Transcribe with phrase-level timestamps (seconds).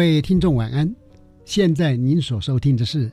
[0.00, 0.90] 各位听众晚安，
[1.44, 3.12] 现在您所收听的是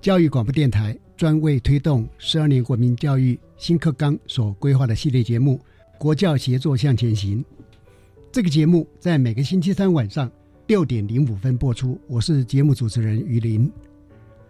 [0.00, 5.60] 教育广播电台专为推动十二年国民教育新课纲所规划的系列节目
[5.98, 7.44] 《国教协作向前行》。
[8.30, 10.30] 这个节目在每个星期三晚上
[10.68, 13.68] 六点零五分播出，我是节目主持人于林。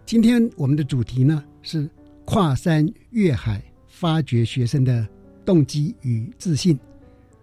[0.05, 1.89] 今天我们的主题呢是
[2.27, 5.09] 跨山越海，发掘学生的
[5.43, 6.79] 动机与自信。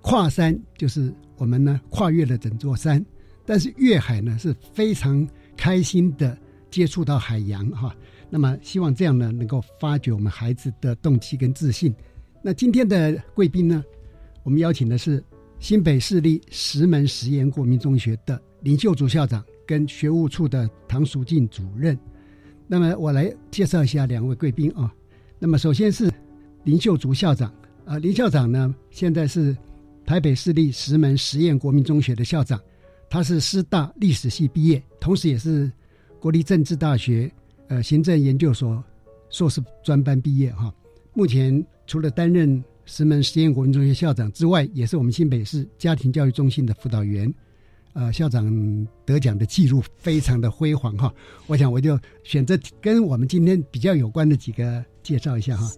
[0.02, 3.04] 跨山就是我们呢跨越了整座山。
[3.46, 6.38] 但是越海呢是非常开心的
[6.72, 7.96] 接触到海洋哈，
[8.30, 11.94] 那么希望这样呢能够发掘我们孩子的动机跟自信。
[12.42, 13.84] 那今天的贵宾呢，
[14.44, 15.24] 我们邀请的是
[15.60, 21.98] 新北市立石门实验国民中学的林秀竹校长跟学务处的唐淑静主任。
[22.68, 24.94] 那么我来介绍一下两位贵宾啊。
[25.38, 26.12] 那么首先是
[26.64, 27.54] 林秀竹校长
[27.86, 29.56] 啊，林校长呢现在是
[30.06, 32.60] 台北市立石门实验国民中学的校长。
[33.10, 35.72] 他是师大历史系毕业，同时也是
[36.20, 37.32] 国立政治大学
[37.68, 38.84] 呃行政研究所
[39.30, 40.74] 硕士专班毕业哈。
[41.14, 47.34] 目前除了担任石门实验国民中学校长之外，也是我们新北市家庭教育中心的辅导员。
[47.94, 51.14] 呃，校长得奖的记录非常的辉煌哈。
[51.48, 55.72] 我想我就选择跟我们今天比较有关的几个介绍一下哈。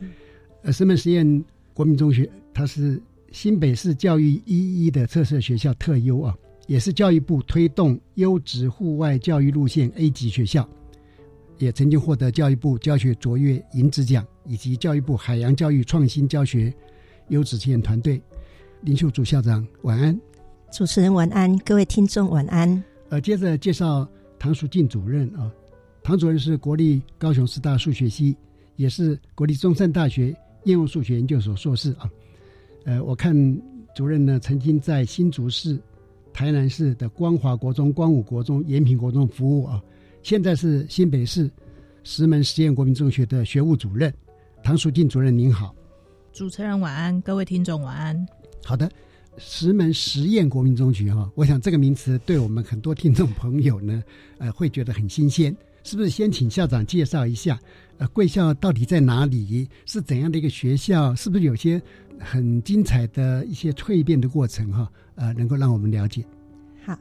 [0.63, 1.45] 呃，石门实验
[1.75, 2.99] 国民中学，它是
[3.31, 6.35] 新北市教育一一的特色学校特优啊。
[6.67, 10.67] 也是教育部推动优质户外教育路线 A 级学校，
[11.57, 16.73] 也曾经获得教育部教学卓越银质奖以及教育部海洋教育创新教学
[17.29, 18.21] 优质实验团队。
[18.81, 20.19] 林秀竹校长，晚安。
[20.69, 22.83] 主持人晚安，各位听众晚安。
[23.09, 24.05] 呃，接着介绍
[24.37, 25.49] 唐淑静主任啊，
[26.03, 28.35] 唐主任是国立高雄师大数学系，
[28.75, 30.35] 也是国立中山大学
[30.65, 32.11] 应用数学研究所硕士啊。
[32.83, 33.33] 呃，我看
[33.95, 35.79] 主任呢，曾经在新竹市。
[36.37, 39.83] 台南市的光华国中、光武国中、延平国中服务啊，
[40.21, 41.49] 现在是新北市
[42.03, 44.13] 石门实验国民中学的学务主任
[44.63, 45.73] 唐淑静主任，您好。
[46.31, 48.23] 主持人晚安，各位听众晚安。
[48.63, 48.87] 好的，
[49.39, 54.03] 石门实验国民中学哈，我想这个名词对我们很多听众朋友呢，
[54.37, 55.57] 呃，会觉得很新鲜。
[55.83, 57.59] 是不是先请校长介绍一下，
[57.97, 59.67] 呃，贵校到底在哪里？
[59.87, 61.15] 是怎样的一个学校？
[61.15, 61.81] 是不是有些
[62.19, 64.87] 很精彩的一些蜕变的过程哈？
[65.17, 66.23] 呃，能够让我们了解。
[66.85, 66.97] 好，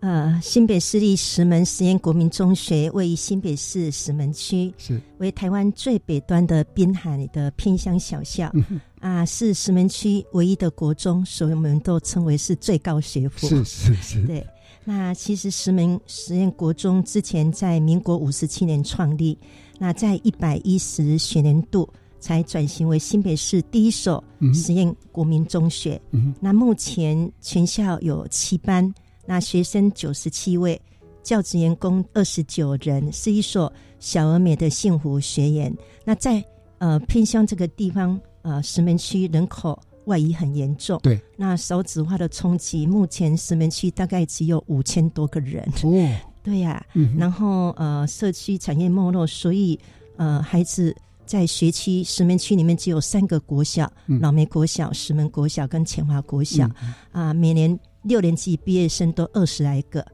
[0.00, 8.50] 呃，新北市立石门实验国民中学位于新北市石门区，是为台湾最北端的滨海的偏乡小校，
[8.98, 13.46] 啊，是石门区唯一的国中，所以我们都称为是最高学府。
[13.46, 14.44] 是是是，对。
[14.82, 19.38] 那其实石门实验国中之前在民国五十七年创立，
[19.78, 21.88] 那在一百一十学年度。
[22.20, 24.22] 才转型为新北市第一所
[24.54, 26.00] 实验国民中学。
[26.38, 28.94] 那目前全校有七班，
[29.26, 30.80] 那学生九十七位，
[31.22, 35.74] 教职员工二十九人，是一所小而美的幸福学园。
[36.04, 36.44] 那在
[36.78, 41.00] 呃偏乡这个地方，呃石门区人口外移很严重。
[41.02, 45.66] 对，那少子化的冲击，目前石门区大概只有五千多个人。
[45.82, 46.84] 哦，对呀。
[47.16, 49.80] 然后呃社区产业没落，所以
[50.16, 50.94] 呃孩子。
[51.30, 53.88] 在学区石门区里面只有三个国小：
[54.20, 56.68] 老梅国小、石门国小跟前华国小。
[57.12, 60.04] 啊，每年六年级毕业生都二十来个。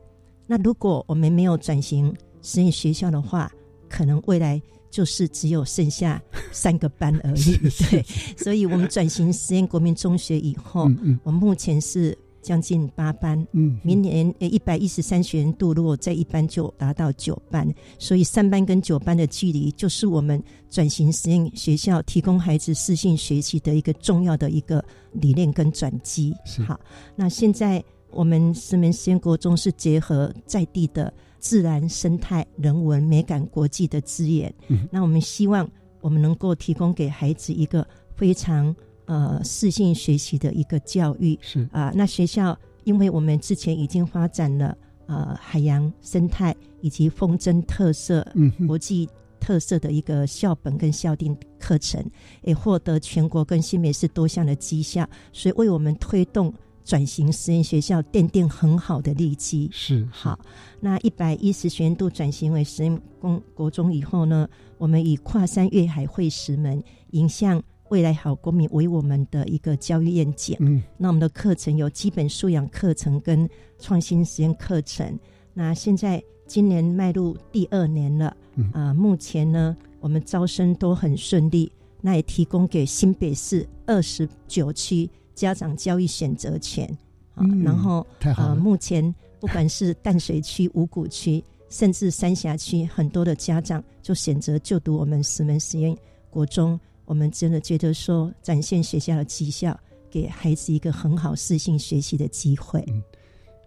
[0.46, 3.50] 那如果我们没有转型实验学校的话，
[3.88, 4.60] 可能未来
[4.90, 6.22] 就是只有剩下
[6.52, 7.56] 三个班而已。
[7.88, 8.04] 对，
[8.36, 10.82] 所以我们转型实验国民中学以后，
[11.22, 12.14] 我们目前是。
[12.46, 20.40] 将近八班，嗯，明年呃一百一十三学年度，如果在一班就达到九班，所以三班跟九班的距离，就是我们
[20.70, 26.32] 转型实验学校提供孩子适性学习的一个重要的一个理念跟转机。
[26.64, 26.78] 好，
[27.16, 35.68] 那现在我们石门实验国中是结合在地的自然生态、人文美感、国际的资源，嗯，那我们希望
[36.00, 37.84] 我们能够提供给孩子一个
[38.14, 38.72] 非常。
[39.06, 44.76] 呃，适性学习的一个教育是啊，那学校因为我们之前已经发展了
[45.06, 49.08] 呃海洋生态以及风筝特色、嗯国际
[49.38, 52.04] 特色的一个校本跟校定课程，
[52.42, 56.52] 也获得全国跟新北市多项的绩效，所以为我们推动
[56.84, 59.68] 转型实验学校奠定很好的利基。
[59.72, 60.36] 是好，
[60.80, 64.48] 那一百一十学年度转型为实验公国中以后呢，
[64.78, 66.82] 我们以跨山越海会石门
[67.12, 67.62] 迎向。
[67.88, 70.56] 未来好公民为我们的一个教育愿景。
[70.60, 73.48] 嗯，那我们的课程有基本素养课程跟
[73.78, 75.18] 创新实验课程。
[75.54, 78.36] 那现在今年迈入第二年了，
[78.72, 81.70] 啊，目前呢我们招生都很顺利。
[82.02, 86.88] 那也提供给新北市二十九区家长教育选择权。
[87.36, 88.06] 嗯，然后
[88.36, 95.96] 啊，目前不管是淡水区、五股区， 甚至三峡区，很多的家长就选择就读我们石门实验
[96.30, 96.78] 国中。
[97.06, 99.78] 我们真的觉得说，展现学校的绩效，
[100.10, 102.84] 给孩子一个很好适性学习的机会。
[102.88, 103.02] 嗯，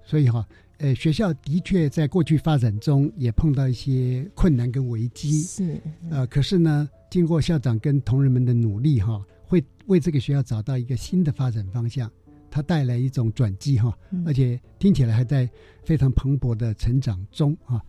[0.04, 0.46] 所以哈，
[0.78, 5.42] 呃，学校的确在过去发展中也碰到一些困难跟危机。
[5.42, 5.82] 是，
[6.12, 12.12] 呃，可是呢，经过校长跟同仁们的努力哈，会为这个学校找到一个新的发展方向，
[12.52, 15.50] 它带来一种转机哈，而且听起来还在
[15.86, 17.82] 非常蓬勃的成长中啊。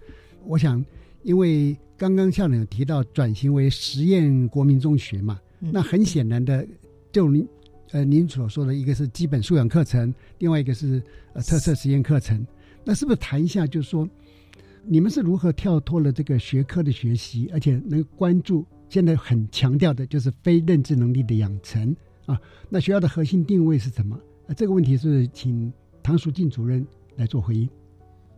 [0.47, 0.85] 我想。
[1.23, 6.67] 因为刚刚校长有提到转型为实验国民中学嘛，那很显然的，
[7.13, 7.47] 就您
[7.93, 11.03] 呃您所说的一个是基本素养课程，另外一个是
[11.35, 12.45] 呃特色实验课程，
[12.85, 14.09] 那是不是谈一下，就是说
[14.85, 21.95] 你们是如何跳脱了这个学科的学习，而且能关注现在很强调的就是非认知能力的养成
[22.25, 22.41] 啊？
[22.71, 24.19] 那学校的核心定位是什么？
[24.47, 25.71] 啊，这个问题是请
[26.03, 26.87] 唐淑静主任
[27.17, 27.69] 来做回应。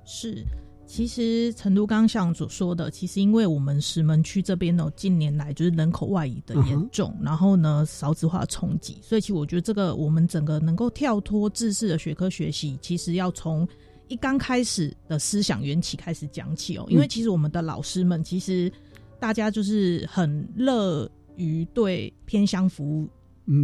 [0.04, 0.44] 是。
[0.92, 13.66] 其实，成都刚刚像所说的，其实因为我们石门区这边呢，近年来就是人口外移的严重，然后呢，少子化冲击，所以其实我觉得这个我们整个能够跳脱知识的学科学习，其实要从
[14.08, 16.84] 一刚开始的思想缘起开始讲起哦。
[16.90, 18.70] 因为其实我们的老师们，其实
[19.18, 23.08] 大家就是很乐于对偏乡服务，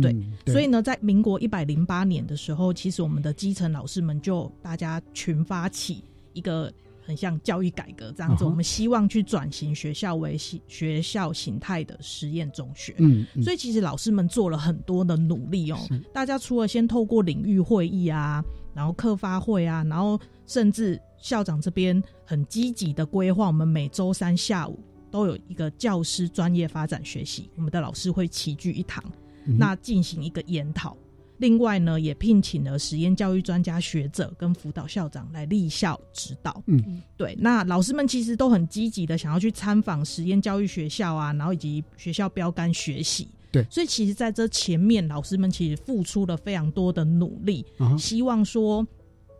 [0.01, 0.17] 对，
[0.47, 6.03] 所以呢，在民国一百零八年的时候，其实我们的基层老师们就大家群发起
[6.33, 6.73] 一个。
[7.09, 12.95] 很像教育改革这样子，我们希望去转型学校为学校形态的实验中学。
[12.99, 15.79] 嗯，所以其实老师们做了很多的努力哦。
[16.13, 18.45] 大家除了先透过领域会议啊，
[18.75, 24.79] 然后课发会啊，然后甚至校长这边很积极的规划，我们每周三下午
[25.11, 29.03] 都有一个教师专业发展学习，我们的老师会齐聚一堂，
[29.47, 30.95] 那进行一个研讨。
[31.39, 36.63] 另外呢，也聘请了实验教育专家学者跟辅导校长来立校指导。
[36.67, 43.29] 嗯，对，那老师们其实都很积极的想要去参访实验教育学校啊，然后以及学校标杆学习。
[43.51, 47.65] 对，所以其实在这前面，老师们其实付出了非常多的努力，
[47.99, 48.87] 希望说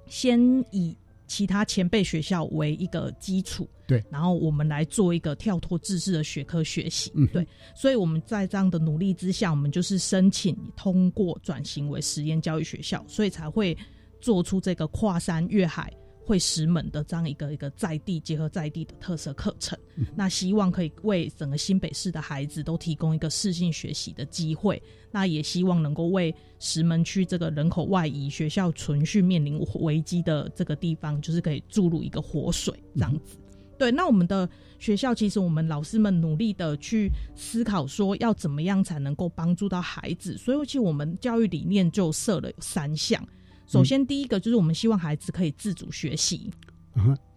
[0.07, 0.97] 先以。
[1.29, 13.77] 其他前辈学校为一个基础，对，然后我们来做一个跳脱知识的学科学习，对，所以我们在这样的努力之下，我们就是申请通过转型为实验教育学校，所以才会
[14.21, 15.93] 做出这个跨山越海。
[16.29, 19.79] 会石门的这样一个一个在地结合在地的特色课程，
[20.15, 33.39] 那希望可以为整个新北市的孩子都提供一个适性学习的机会，那也希望能够为石门区这个人口外移、学校存续面临危机的这个地方，就是可以注入一个活水这样子。
[33.79, 34.47] 对，那我们的
[34.79, 43.27] 学校其实我们老师们努力的去思考说要怎么样才能够帮助到孩子，所以其实我们教育理念就设了有三项。
[43.69, 46.51] 首先，第一个就是我们希望孩子可以自主学习，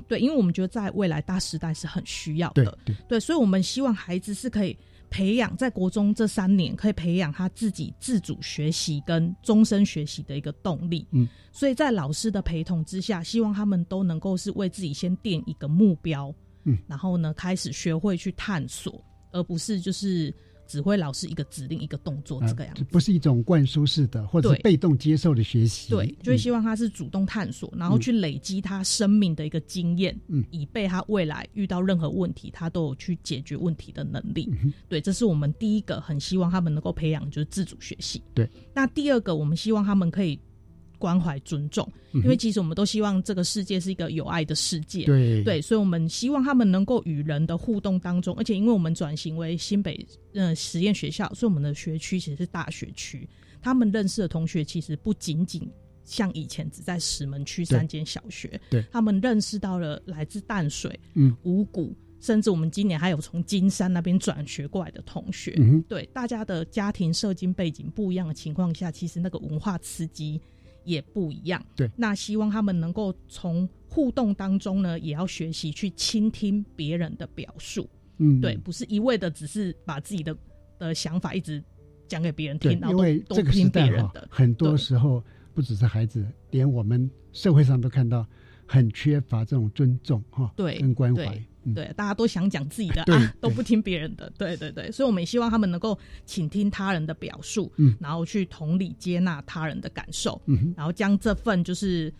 [0.07, 4.75] 对，因为我们觉得在未来大时代是很需要的，对，所以我们希望孩子是可以
[5.09, 16.33] 培养在国中这三年可以培养他自己自主学习跟终身学习的一个动力，嗯，所以在老师的陪同之下，希望他们都能够是为自己先定一个目标，
[16.63, 20.33] 嗯，然后呢开始学会去探索，而不是就是。
[20.71, 25.89] 指挥老师一个指令一个动作这个样子，不是一种灌输式的或者是被动接受的学习。
[25.89, 34.49] 对，就会希望他是主动探索，然后去累积他生命的一个经验，嗯，以备他未来遇到任何问题，他都有去解决问题的能力。
[34.87, 38.23] 对，这是我们第一个很希望他们能够培养，就是自主学习。
[38.33, 40.39] 对，那第二个，我们希望他们可以。
[41.01, 45.05] 关怀尊重，因为其实我们都希望这个世界是一个有爱的世界。
[45.05, 50.05] 对对，所以我们希望他们能够与人的互动当中，而且因为我们转型为新北
[50.35, 53.27] 呃实验学校，所以我们的学区其实是大学区。
[53.59, 55.67] 他们认识的同学其实不仅仅
[56.03, 65.55] 像以前只在石门区三间小学，对，他们认识到了来自淡水、嗯五谷，甚至我们今年还有从金山那边转学过来的同学。
[65.57, 70.41] 嗯，对，大家的家庭社经背景不一样的情况下，其实那个文化刺激。
[70.83, 71.89] 也不一样，对。
[71.95, 80.35] 那希望他们能够从互动当中呢，也要学习去倾听别人的表述，嗯，对，不是一味的只是把自己的
[80.79, 81.63] 的想法一直
[82.07, 84.27] 讲给别人听，然后都都听别人的。
[84.31, 85.23] 很多时候
[85.53, 88.25] 不只是孩子，连我们社会上都看到
[88.65, 91.45] 很缺乏这种尊重哈，对，跟关怀。
[91.75, 94.31] 对，大家都想讲自己的啊，都不听别人的。
[94.37, 102.13] 对对对，所以我们也希望他们能够倾听他人的表述，嗯，然后去同理接纳他人的感受，嗯，然后将这份就是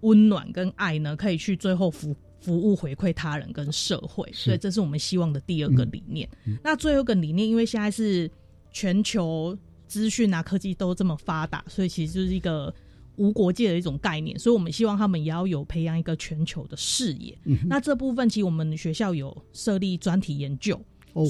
[0.00, 4.30] 温暖跟爱呢，可以去最后服服务回馈他人跟社会。
[4.32, 6.28] 所以这是我们希望的第二个理念。
[6.62, 8.30] 那最后一个理念，因为现在是
[8.70, 12.74] 全球资讯啊科技都这么发达，所以其实就是一个。
[13.16, 17.38] 无国界的一种概念，所以我们希望他们也要有培养一个全球的视野。
[17.66, 20.80] 那这部分其实我们学校有设立专题研究，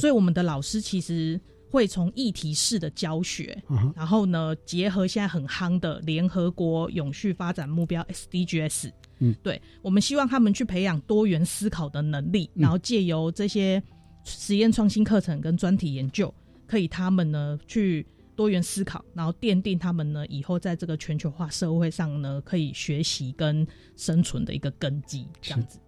[0.01, 1.39] 所以我们的老师其实
[1.71, 3.63] 会从议题式的教学，
[3.95, 13.83] 然后呢结合现在很夯的联合国永续发展目标 SDGs，嗯，对，我们希望他们去培养多元思考的能力，然后借由这些
[14.25, 16.33] 实验创新课程跟专题研究，
[16.67, 18.07] 可以他们呢去。
[18.37, 25.79] 多元思考，然后奠定他们呢以后在这个全球化社会上呢可以学习跟生存的一个根基，这样子。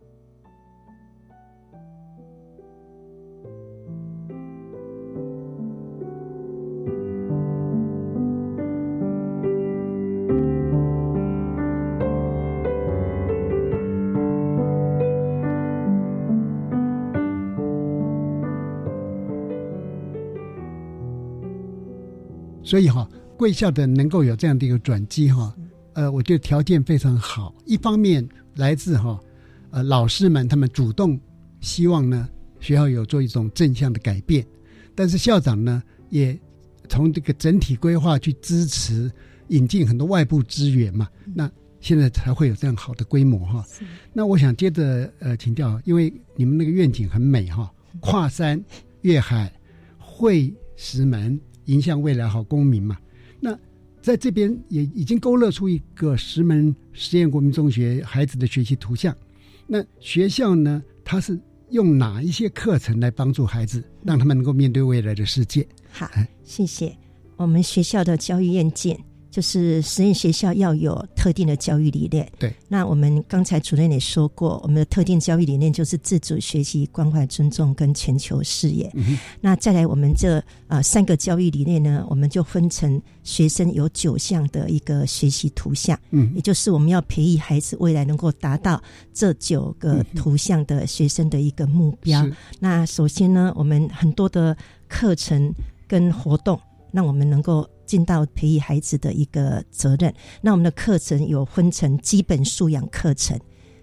[22.67, 23.09] 所以哈，
[23.39, 25.55] 贵校的能够有这样的一个转机哈，
[25.93, 27.55] 呃，我觉得条件非常好。
[27.65, 29.21] 一方面来自哈，
[29.71, 31.19] 呃，老师们他们主动
[31.61, 34.45] 希望呢学校有做一种正向的改变，
[34.97, 35.81] 但是校长呢
[36.11, 36.37] 也
[36.89, 39.09] 从这个整体规划去支持
[39.49, 43.65] 引进很多外部资源嘛，那现在才会有这样好的规模哈。
[44.13, 48.61] 那我想接着呃请教，因为你们那个愿景很美哈，跨山
[49.03, 49.53] 越海
[50.01, 51.41] 会石门。
[51.67, 52.97] 影响未来好公民嘛？
[53.39, 53.57] 那
[54.01, 59.15] 在这边也已经勾勒出一个石门实验国民中学孩子的学习图像。
[59.67, 61.39] 那学校呢，它是
[61.71, 65.67] 用哪一些课程来帮助孩子，让他们能够面对未来的世界？
[65.91, 66.09] 好，
[66.43, 66.97] 谢谢。
[67.37, 68.99] 我们学校的教育院见。
[69.37, 72.27] 就是实验学校要有特定的教育理念。
[72.39, 78.91] 对，那我们刚才主任也说过，我们的特定教育理念就是自主学习、关怀、尊重跟全球视野。
[79.43, 86.01] 那再来，我们这呃三个教育理念呢，我们就分成学生有九项的一个学习图像。
[86.13, 92.27] 嗯，也就是我们要培育孩子未来能够达到这九个图像的学生的一个目标。
[92.59, 94.57] 那首先呢，我们很多的
[94.89, 95.53] 课程
[95.87, 96.59] 跟活动，
[96.91, 97.69] 让我们能够。
[97.87, 100.13] 尽到培育孩子的一个责任。
[100.43, 103.39] 那我们的课程有分成基本素养课程，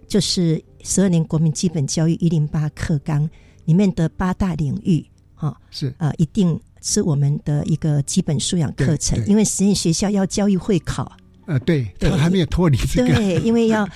[0.07, 3.27] 就是十二年国民基本教育一零八课纲
[3.65, 9.25] 里面的八大领域，哈，是啊，一定是我们的一个基本素养课程。
[9.25, 11.11] 因为实验学校要教育会考，
[11.45, 13.87] 呃，对，他还没有脱离这个，对，因为要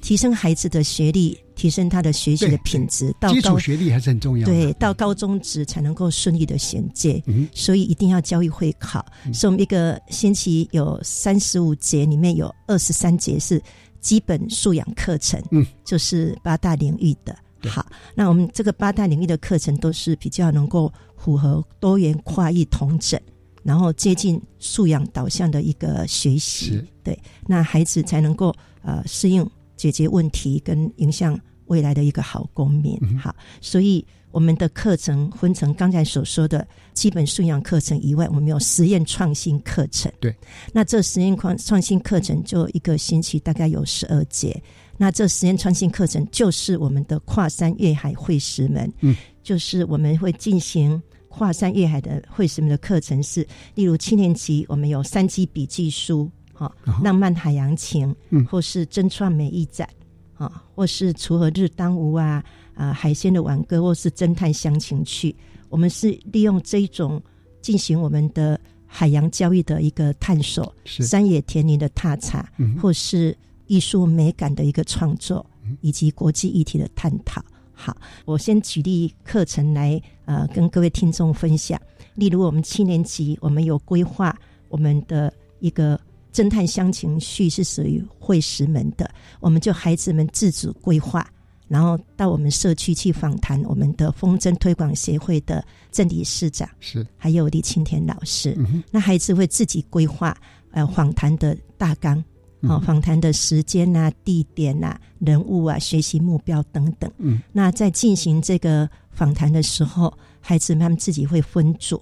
[0.00, 1.38] 提升孩子的学历。
[1.54, 4.46] 提升他的学习的品质，到基础学历还是很重要。
[4.46, 7.22] 对，到高中职才能够顺利的衔接，
[7.54, 9.04] 所以一定要教育会考。
[9.32, 13.62] 所以我们一个星期有三十五节，里面有二十三节是
[14.00, 17.36] 基本素养课程，嗯，就是八大领域的。
[17.68, 23.20] 好，那我们这个八大领域的课程都是比较能够符合多元跨域同整，
[23.62, 26.82] 然后接近素养导向的一个学习。
[27.04, 27.16] 对，
[27.46, 29.48] 那孩子才能够呃适应。
[29.82, 31.36] 解决问题跟影响
[31.66, 40.12] 未来的一个好公民，好，所以我们的课程分成刚才所说的基本素养课程以外，我们有实验创新课程。
[40.20, 40.32] 对，
[40.72, 44.62] 那这实验创创新课程就一个星期大概有十二节。
[44.96, 56.30] 那这实验创新课程就是我们的跨山越海会师门，嗯，就是我们会进行跨山越海的会师们的课程是，例如七年级我们有三基笔记书，
[56.68, 58.44] 哈，浪漫海洋情，嗯。
[58.46, 59.88] 或是真创美一展，
[60.34, 65.34] 啊，或是锄禾日当午啊，啊，海鲜的挽歌，或是侦探详情趣，
[65.68, 67.20] 我们是利用这一种
[67.60, 71.02] 进行我们的海洋教育的一个探索，是。
[71.04, 77.42] 山野田林的踏查，嗯或是艺术美感的一个创作嗯，以及国际议题的探讨。
[77.72, 81.80] 好，我先举例课程来呃跟各位听众分享。
[82.14, 84.38] 例如，我们七年级我们有规划
[84.68, 85.98] 我们的一个
[86.32, 89.10] 侦探乡情序是属于会师门的，
[89.40, 91.26] 我们就孩子们自主规划，
[91.68, 98.54] 然后到我们社区去访谈我们的风筝推广协会的郑理事长，是，还有李青田老师。
[98.58, 100.36] 嗯，那孩子会自己规划
[100.70, 102.22] 呃访谈的大纲，
[102.62, 107.10] 好、访谈的时间啊、地点啊、人物啊、学习目标等等。
[107.18, 112.00] 嗯，那在进行这个访谈的时候，孩子们自己会分组，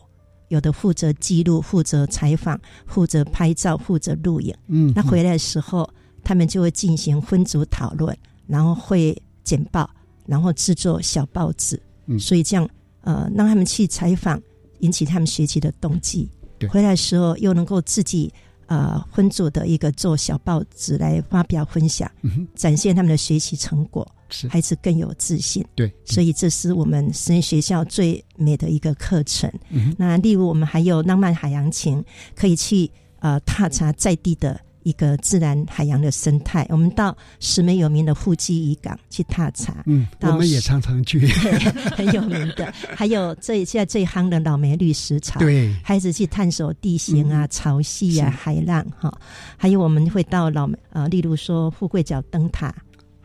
[0.50, 4.54] 有的负责记录、负责采访、负责拍照、负责录影。
[4.66, 5.88] 嗯，那回来的时候，
[6.23, 8.16] 他们就会进行分组讨论，
[8.47, 9.88] 然后会简报，
[10.26, 11.80] 然后制作小报纸。
[12.07, 12.69] 嗯所以这样
[13.02, 14.42] 呃，让他们去采访，
[14.80, 16.28] 引起他们学习的动机。
[16.59, 18.33] 对回来的时候又能够自己
[18.66, 25.64] 呃分组的一个做小报纸来发表分享，嗯，展现他们的学习成果，是，孩子更有自信。
[25.75, 29.50] 对，所以这是我们实验学校最美的一个课程。
[29.70, 36.66] 嗯那例如我们还有浪漫海洋情，可以去呃踏查在地的一个自然海洋的生态。
[36.70, 41.26] 我们到石门有名的富基渔港去踏查，嗯，我到们也常常去，
[41.96, 42.72] 很有名的。
[42.94, 49.12] 还有最现在最夯的老梅绿石槽，对，孩子去探索地形啊、潮汐啊、海浪哈。
[49.56, 52.75] 还有我们会到老呃，例如说富贵角灯塔。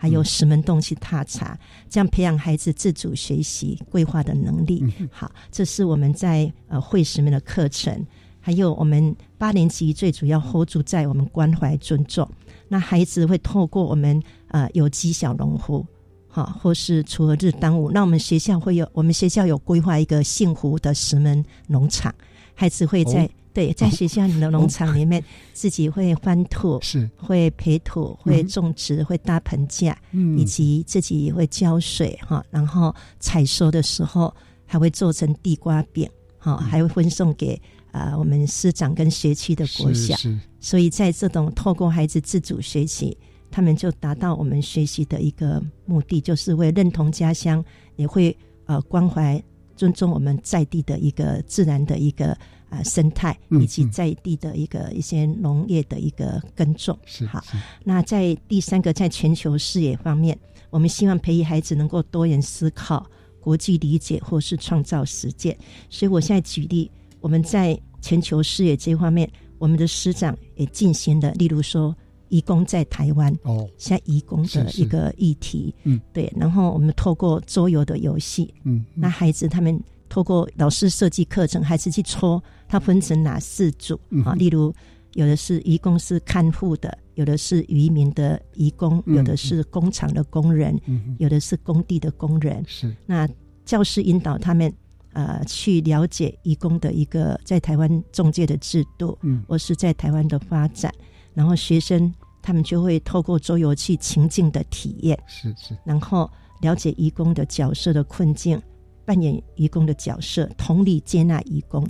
[0.05, 1.57] 还有石门洞去踏查，
[1.89, 4.83] 这样培养孩子自主学习、规划的能力。
[5.00, 8.05] 嗯好，这是我们在呃会师们的课程。
[8.39, 12.29] 还有我们八年级最主要 hold 住在我们关怀尊重，
[12.67, 15.83] 那孩子会透过我们呃有机小农户，
[16.27, 22.13] 好，或是锄禾日当午，那我们学校会有我们学校有规划一个幸福的石门农场，
[22.53, 26.77] 孩子会在、哦对在学校里的农场里面自己会翻土。
[26.81, 30.37] 是，会培土，会种植，会搭棚架，嗯。
[30.37, 34.31] 以及自己也会浇水哈，然后采收的时候
[34.65, 37.59] 还会做成地瓜饼，哈，还会分送给
[37.91, 40.15] 啊、呃我们师长跟学区的国小。
[40.18, 40.33] 是。
[40.33, 43.18] 是，所以在这种透过孩子自主学习，
[43.50, 47.63] 他们就达到我们学习的一个目的，就是为认同家乡，
[47.96, 49.41] 也会呃关怀、
[49.77, 52.37] 尊重我们在地的一个自然的一个
[52.75, 56.98] 啊、呃生态，嗯以及嗯在地的一个一些农业的一个耕种。
[57.05, 60.38] 是好是那在第三个，在全球视野方面，
[60.70, 63.05] 我们希望培育孩子能够多元思考、
[63.40, 65.57] 国际理解或是创造实践。
[65.90, 71.96] 所以我现在举例，我们在全球视野这方面，我们的师长也进行了，例如说，
[72.29, 73.33] 移工在台湾。
[73.44, 84.33] 哦，现在移工的一个议题，嗯，对，然后我们透过桌游的游戏，嗯，那孩子他们透过老师设计课程，孩子去抽，它分成哪四组嗯啊？
[84.35, 84.73] 例如
[85.13, 90.79] 有的是移工是看护的，有的是渔民的移工，嗯有的是工厂的工人，
[91.19, 92.63] 有的是工地的工人。
[92.67, 93.27] 是那
[93.63, 94.71] 教师引导他们
[95.13, 100.93] 呃去了解移工的一个在台湾中介的制度，嗯或是在台湾的发展，
[101.33, 105.17] 然后学生他们就会透过周游去情境的体验。
[105.27, 106.29] 是是，然后
[106.61, 108.61] 了解移工的角色的困境，
[109.05, 111.87] 扮演移工的角色，同理接纳移工。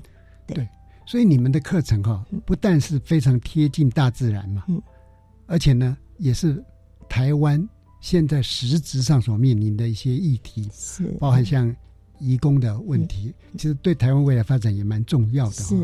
[1.06, 4.82] 所以你们的课程哈、不但是非常贴近大自然嘛，嗯。
[5.46, 6.64] 而且呢，也是
[7.08, 7.68] 台湾
[8.02, 11.06] 现在实质上所面临的一些议题，是。
[11.20, 11.74] 包含像
[12.18, 15.76] 移工的问题，其实对台湾未来发展也蛮重要的、哈。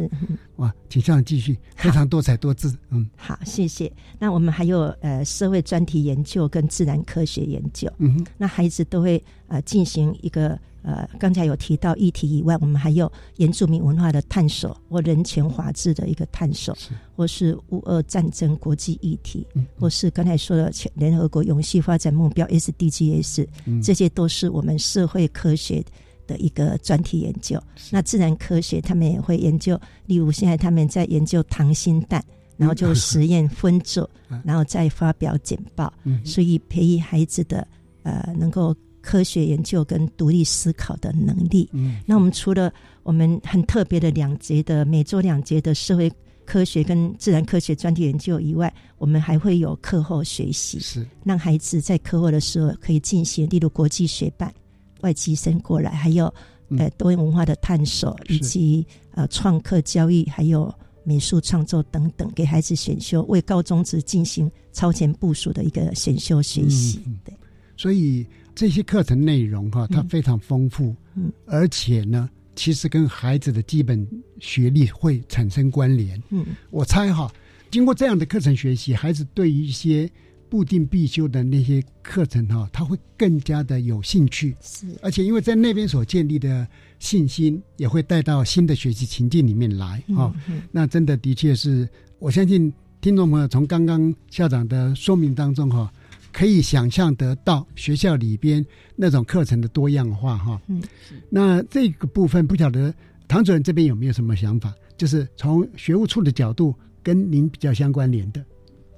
[0.55, 3.07] 哇，请校长继续，非常多彩多姿，嗯。
[3.15, 3.91] 好，谢谢。
[4.17, 16.89] 那我们还有呃社会专题研究跟自然科学研究，嗯哼，那孩子都会呃进行一个呃刚才有提到议题以外，我们还有原住民文化的探索或人权法治的一个探索，是。
[17.15, 23.81] 或是乌俄战争国际议题，嗯或是刚才说的全联合国永续发展目标 SDGs，、嗯。
[23.81, 25.83] 这些都是我们社会科学
[26.25, 27.61] 的一个专题研究。
[27.91, 32.23] 那自然科学他们也会研究，例如现在他们在研究溏心蛋，
[32.57, 36.25] 然后就实验分组嗯，然后再发表简报，嗯。
[36.25, 37.67] 所以培育孩子的
[38.01, 41.69] 呃能够科学研究跟独立思考的能力。
[41.73, 41.99] 嗯。
[42.05, 42.71] 那我们除了
[43.03, 46.11] 我们很特别的两节的每周两节的社会
[46.45, 51.05] 科学跟自然科学专题研究以外，我们还会有课后学习，是。
[51.23, 54.53] 让孩子在课后的时候可以进行，例如国际学办、
[55.01, 56.33] 外籍生过来，还有
[56.77, 66.99] 呃多元文化的探索，以及呃创客教育，还有美术创作等等，给孩子选修，为高中职进行超前部署的一个选修学习。
[67.23, 67.33] 对，
[67.77, 74.07] 所以这些课程内容哈，它非常丰富，嗯，而且呢，其实跟孩子的基本
[74.39, 76.21] 学历会产生关联。
[76.29, 77.31] 嗯，我猜哈，
[77.69, 80.09] 经过这样的课程学习，孩子对于一些。
[80.51, 86.67] 固定必修的那些课程哈，他会更加的有兴趣，是，而且因为在那边所建立的
[86.99, 90.29] 信心，也会带到新的学习情境里面来啊。
[90.69, 91.87] 那真的的确是，
[92.19, 95.89] 我相信听众朋友从刚刚校长的说明当中哈，
[96.31, 98.65] 可以想象得到学校里边
[98.95, 100.61] 那种课程的多样化哈。
[100.67, 100.81] 嗯，
[101.29, 102.93] 那这个部分不晓得
[103.27, 108.43] 唐主任这边有没有什么想法，就是从学务处的角度跟您比较相关联的。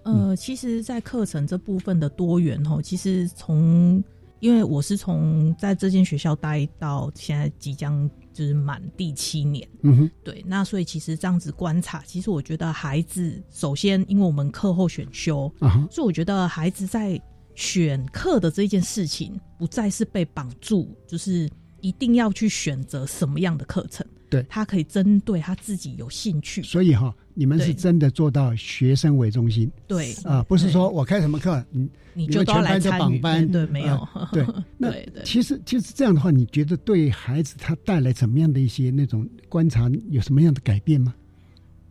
[0.03, 4.03] 呃，其实，在课程这部分的多元哦，其实从
[4.43, 15.49] 因为我是从在这间学校待到现在即将就是满第七年，嗯哼，对，那所以其实这样子观察，其实我觉得孩子首先，因为我们课后选修，
[15.89, 17.17] 所以我觉得孩子在
[17.55, 24.05] 选课的这件事情，不再是被绑住，就是一定要去选择什么样的课程。
[24.29, 24.45] 对。
[24.49, 30.13] 他可以针对他自己有兴趣，所以哈，你们是真的做到学生为中心，对。
[30.23, 34.45] 啊，不是说我开什么课，你你就都来参与，对，没有，对，
[34.77, 34.91] 那
[35.23, 41.13] 其实其实这样的话，你觉得对孩子他带来怎么样的一些那种观察，有什么样的改变吗？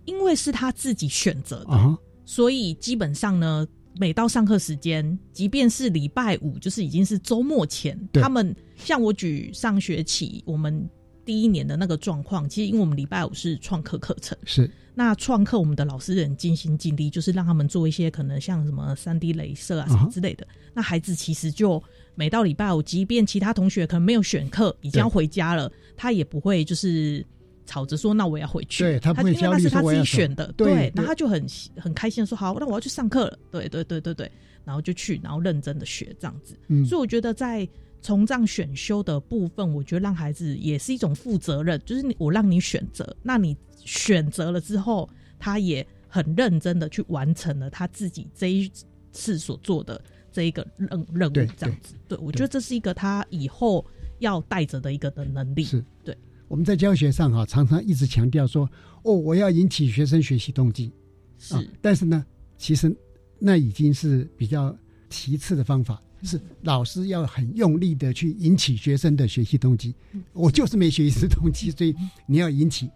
[0.05, 3.67] 因为是他自己选择的，所以基本上呢，
[3.99, 10.89] 每到上课时间，即便是礼拜五，就是已经是周末前，他们像我举上学期我们。
[11.25, 20.47] 第一年的那个状况，其实因为我们礼拜五是创客课程，是那创客我们的老师很尽心尽力，就是让他们做一些可能像什么三 D 镭射啊什么之类的。
[20.75, 21.83] 那孩子其实就
[22.15, 27.25] 每到礼拜五，即便其他同学可能没有选课，已经要回家了，他也不会就是
[27.65, 34.33] 吵着说那我要回去，对他不会焦虑，他自己选的，对，然后他就很很开心的说好，那我要去上课了，对对对对对，
[34.65, 36.59] 然后就去，然后认真的学这样子。
[36.85, 37.69] 所以我觉得在。
[38.03, 48.71] 从这样选修的部分，我觉得让孩子也是一种负责任，就是你我让你选择，那你选择了之后，他也很认真的去完成了他自己这一
[49.13, 51.95] 次所做的这一个任任务，这样子。
[52.09, 53.87] 对，我觉得这是一个他以后
[54.19, 55.63] 要带着的一个的能力。
[55.63, 56.17] 是，对。
[56.49, 58.69] 我们在教学上哈，常常一直强调说，
[59.05, 60.93] 哦，我要引起学生学习动机。
[61.39, 62.27] 是，但是呢，
[62.59, 62.95] 其实
[63.39, 64.77] 那已经是比较
[65.09, 66.03] 其次的方法。
[66.23, 69.95] 是老师要很用力的去引起学生的学习动机，
[70.33, 71.95] 我就是没学习动机，所以
[72.27, 72.89] 你要引起。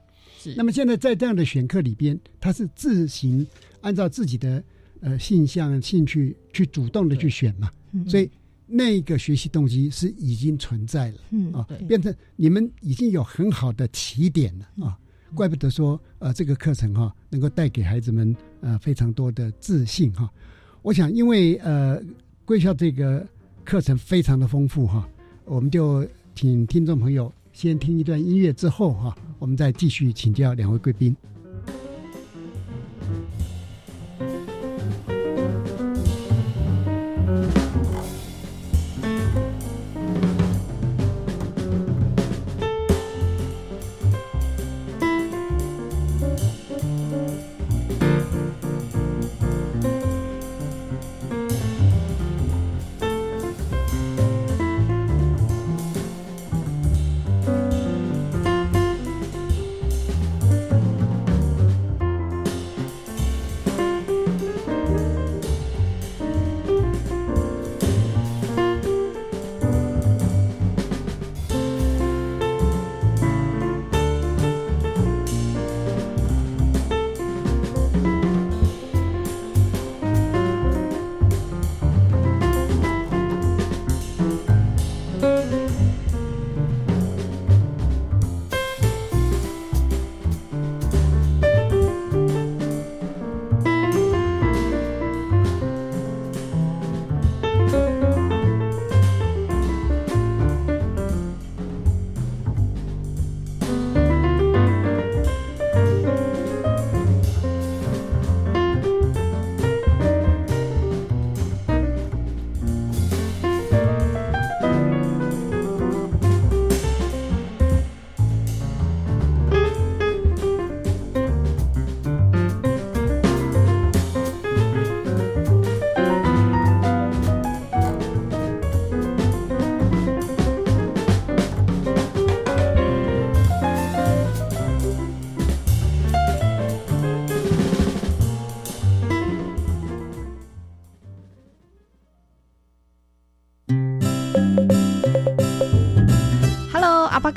[0.56, 3.44] 那么现在在这样的选课里边，他是自行
[3.80, 4.62] 按照自己的
[5.00, 7.68] 呃性向、兴趣去主动的去选嘛，
[8.06, 8.30] 所以
[8.64, 14.96] 那个学习动机是已经存在了，嗯啊，变成你们已经有很好的起点了啊，
[15.34, 20.30] 怪不得说呃这个课程哈能够带给孩子们呃非常多的自信哈。
[20.82, 22.00] 我想因为呃。
[22.46, 23.26] 贵校这个
[23.64, 25.06] 课程非常的丰富哈，
[25.44, 31.14] 我们就请听众朋友先听一段音乐，之后哈，我们再继续请教两位贵宾。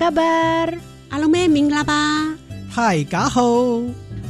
[0.10, 0.24] 阿巴
[1.10, 2.36] 阿龙妹明啦吧，
[2.68, 3.44] 嗨嘎好，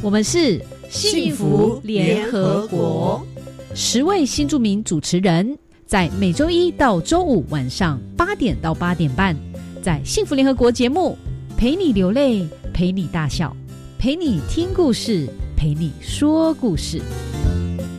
[0.01, 3.25] 我们是幸福联合国，
[3.73, 9.33] 十位新著名主持人，在每周一到周五晚上八点到八点半，
[9.81, 11.17] 在幸福联合国节目，
[11.55, 13.55] 陪你流泪，陪你大笑，
[13.97, 17.01] 陪你听故事，陪你说故事，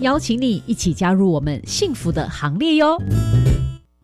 [0.02, 2.98] 邀请你一起加入我们幸福的行列哟。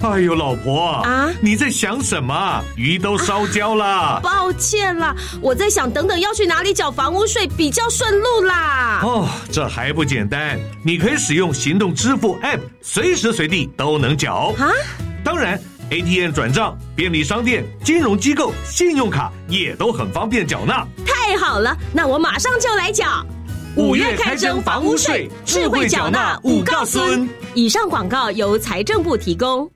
[0.00, 2.62] 哎呦，老婆啊，你在想什么？
[2.76, 4.20] 鱼都烧焦了。
[4.22, 9.00] 抱歉啦，我在想等等要去哪里缴房屋税比较顺路啦。
[9.02, 10.60] 哦，这还不简单？
[10.84, 14.70] 你可以使用行动支付 App，随时随地都能缴啊。
[15.24, 15.58] 当然
[15.90, 20.86] ，ATM 转账、便利商店、金融机构、信用卡也都很方便缴纳。
[21.06, 23.26] 太好了，那我马上就来缴。
[23.76, 27.28] 五月开征房屋税，智慧缴纳五告孙。
[27.54, 29.70] 以上广告由财政部提供。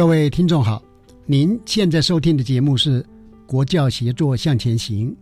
[0.00, 0.82] 各位听众好，
[1.26, 3.02] 您现在收听的节目是
[3.44, 5.12] 《国教协作向前行》，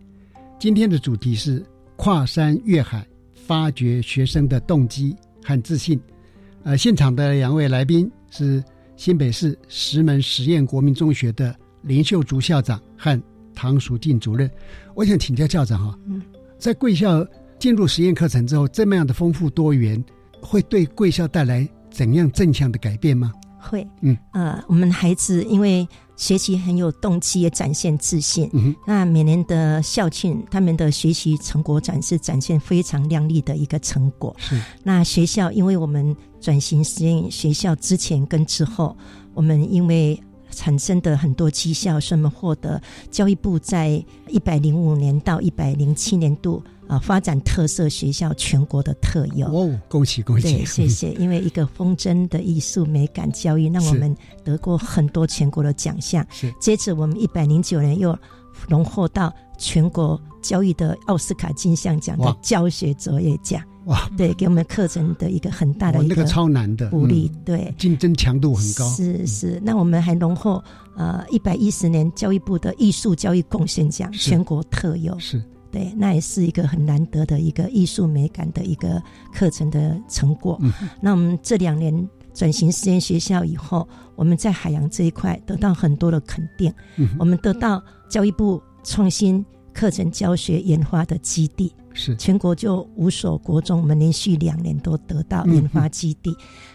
[0.57, 1.61] 今天的主题是
[1.97, 5.13] 跨山越海，发掘学生的动机
[5.43, 5.99] 和自信。
[6.63, 8.63] 呃，现场的两位来宾是
[8.95, 13.21] 新北市石门实验国民中学的林秀竹校长和
[13.53, 14.49] 唐淑静主任。
[14.95, 15.99] 我想请教校长哈，
[16.57, 17.27] 在贵校
[17.59, 20.01] 进入实验课程之后，这么样的丰富多元，
[20.41, 23.33] 会对贵校带来怎样正向的改变吗？
[23.59, 28.49] 会，嗯，呃，我们孩子因为学习很有动机，也展现自信。
[28.53, 34.35] 嗯，那每年的校庆，他们的学习成果展示，展现非常亮丽的一个成果。
[34.37, 38.95] 是，那学校因为我们转型实验学校之前跟之后，
[39.33, 46.63] 我们因为产生的很多绩效，所以我们获得教育部在一百零五年到一百零七年度。
[46.89, 50.55] 啊，发展特色学校全国的特有哦，恭喜恭喜！
[50.55, 51.11] 对，谢谢。
[51.19, 56.25] 因为一个风筝的艺术美感教育，让我们得过很多全国的奖项。
[56.31, 58.17] 是，接着我们一百零九年又
[58.67, 63.61] 荣获到全国教育的奥斯卡金像奖的教学卓越奖。
[63.89, 67.31] 哇，对，给我们课程的一个很大的一个超难的鼓励。
[67.43, 68.87] 对，竞争强度很高。
[68.91, 70.63] 是是，那我们还荣获
[70.95, 75.17] 呃一百一十年教育部的艺术教育贡献奖，全国特有。
[75.19, 75.43] 是。
[75.71, 80.59] 对，那也是一个很难得的一个艺术美感的一个课程的成果。
[80.99, 86.73] 那我们这两年转型实验学校以后，我们在海洋这一块得到很多的肯定。
[87.19, 96.33] 我们得到教育部创新课程教学研发的基地，是全国就五所国中，我们连续两年都得到研发基地，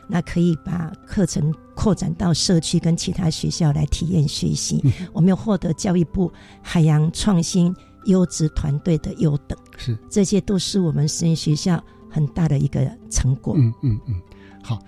[0.09, 4.83] 那可以把课程扩展到社区跟其他学校来体验学习。
[5.13, 6.31] 我们又获得教育部
[6.63, 7.75] 海洋创新。
[8.07, 13.55] 优质团队的优等是，这些都是我们实验学校很大的一个成果。
[13.57, 14.15] 嗯嗯嗯，
[14.63, 14.79] 好，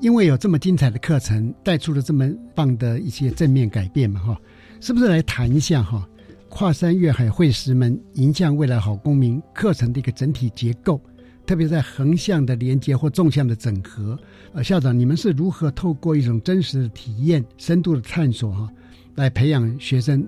[0.00, 4.40] 因为有这么精彩的课程，带出了这么棒的一些正面改变嘛，哈，
[4.80, 6.08] 是不是来谈一下哈？
[6.54, 11.00] 跨山越海会师门迎向未来好公民课程的一个整体结构，
[11.46, 14.18] 特别在横向的连接或纵向的整合。
[14.52, 18.68] 呃，校长，你们是如何透过一种真实的体验、深度的探索哈，
[19.14, 20.22] 来培养学生？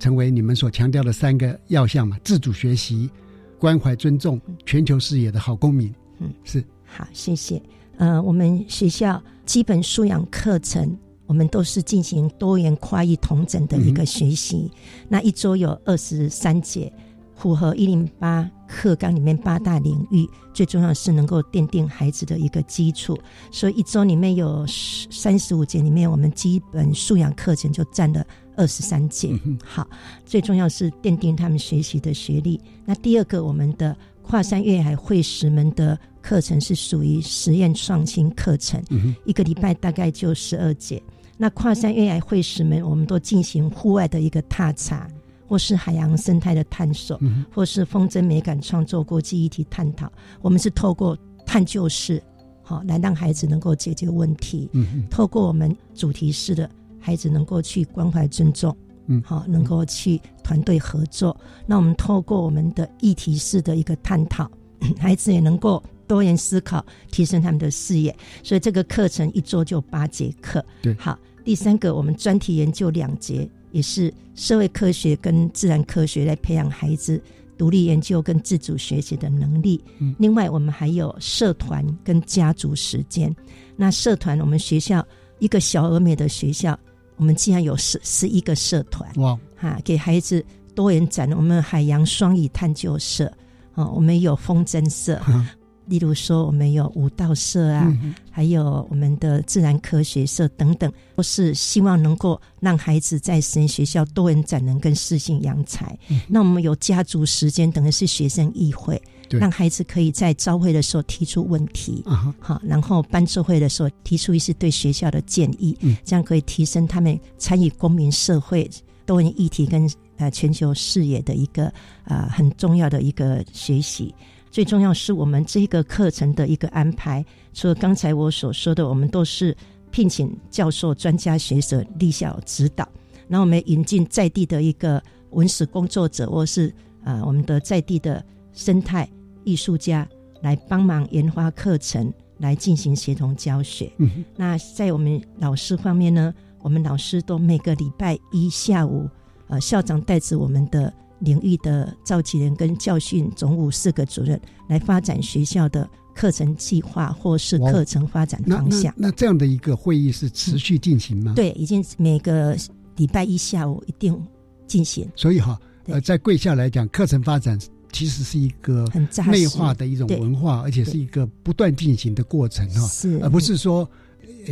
[0.00, 3.08] 成为你们所强调的三个要项嘛：自主学习、
[3.56, 5.94] 关怀尊重、全球视野的好公民。
[6.18, 7.62] 嗯，是好，谢谢。
[7.98, 14.68] 呃，我们学校基本素养课程，我们都是进行多元跨域同整的一个学习。
[15.08, 16.92] 那一周有二十三节，
[17.36, 23.16] 符合一零八课纲里面八大领域，最重要是能够奠定孩子的一个基础。
[23.52, 29.38] 所以一周里面有三十五节，里面我们基本素养课程就占了二十三节。
[29.62, 29.86] 好，
[30.24, 32.58] 最重要是奠定他们学习的学历。
[32.86, 38.82] 那第二个，我们的跨山越海会师门的课程是属于实验创新课程，
[39.24, 41.02] 一个礼拜大概就十二节。
[41.38, 45.08] 那跨山越海会师们，我们都进行户外的一个踏查。
[45.50, 47.18] 或是海洋生态的探索，
[47.50, 52.22] 或是风筝美感创作国际议题探讨，我们是透过探究式，
[52.62, 54.68] 好来让孩子能够解决问题。
[54.72, 56.68] 嗯，透过我们主题式的，
[57.00, 61.34] 孩子能够去关怀尊重，嗯，好能够去团队合作。
[61.64, 64.50] 那我们透过我们的议题式的一个探讨，
[65.00, 68.14] 孩子也能够多元思考，提升他们的视野。
[68.42, 70.62] 所以这个课程一周就八节课。
[70.82, 71.18] 对，好，
[71.48, 73.48] 第三个我们专题研究两节。
[73.70, 77.22] 也是社会科学跟自然科学来培养孩子
[77.56, 79.82] 独立研究跟自主学习的能力。
[80.18, 83.34] 另外，我们还有社团跟家族时间。
[83.76, 85.06] 那社团，我们学校
[85.38, 86.78] 一个小而美的学校，
[87.16, 89.38] 我们竟然有十十一个社团哇！
[89.56, 91.30] 哈，给孩子多元展。
[91.32, 93.30] 我们海洋双语探究社
[93.74, 95.18] 啊，我们有风筝社。
[95.88, 97.92] 例如说，我们有舞蹈社啊，
[98.30, 105.98] 还有我们的自然科学社等等，都是希望能够让孩子在实验学校多元展能跟适性扬才。
[106.28, 112.04] 那我们有家族时间，等于是学生议会，让孩子可以在朝会的时候提出问题，
[112.38, 118.68] 好，然后班周会的时候提出一些对学校的建议，这样可以提升他们参与公民社会
[119.06, 121.72] 多元议题跟呃全球视野的一个
[122.04, 124.14] 啊很重要的一个学习。
[124.50, 129.56] 最重要是我们这个课程的一个安排，除了刚才我所说的，我们都是
[129.90, 132.88] 聘请教授、专家学者立校指导，
[133.28, 139.08] 然后我们引进在地的一个文史工作者，或是啊我们的在地的生态
[139.44, 140.08] 艺术家
[140.40, 143.92] 来帮忙研发课程，来进行协同教学。
[144.34, 149.08] 那在我们老师方面呢，我们老师都每个礼拜一下午，
[149.48, 150.92] 呃校长带着我们的。
[151.20, 158.92] 领域的召集人跟教训总务四个主任来发展学校的课程计划或是课程发展方向。
[158.96, 161.32] 那这样的一个会议是持续进行吗？
[161.34, 162.56] 对，已经每个
[162.96, 164.20] 礼拜一下午一定
[164.66, 165.08] 进行。
[165.14, 167.58] 所以哈，呃，在贵校来讲，课程发展
[167.92, 173.88] 其实是一个很内化的一种文化，而且是一个不断进行的过程哈，是而不是说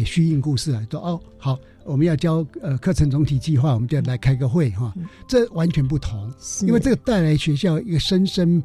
[0.04, 1.58] 虚应故事啊，说哦好。
[1.86, 4.92] 我们要教呃课程总体计划，我们就来开个会哈，
[5.28, 8.62] 这完全不同，因为这个带来学校一个生生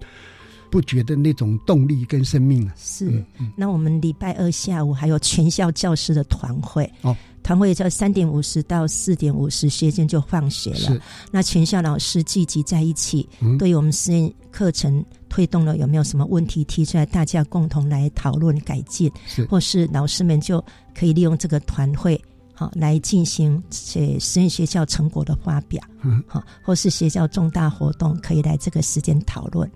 [0.70, 2.74] 不绝的那种动力跟生命啊。
[2.78, 3.24] 是，
[3.56, 11.00] 那我们礼拜二下午还有全校教师的团会哦，团会在三点五十到四点五十，学生就放学了。
[11.32, 13.28] 那全校老师聚集在一起，
[13.60, 19.12] 对于我们实验课程推动了有没有什么问题提出来，大家共同来讨论改进，
[19.50, 20.64] 或是老师们就
[20.96, 22.20] 可以利用这个团会。
[22.62, 25.84] 好，来进行些实验学校成果的发表，
[26.28, 29.68] 好，或是学校重大活动，可以来这个时间讨论。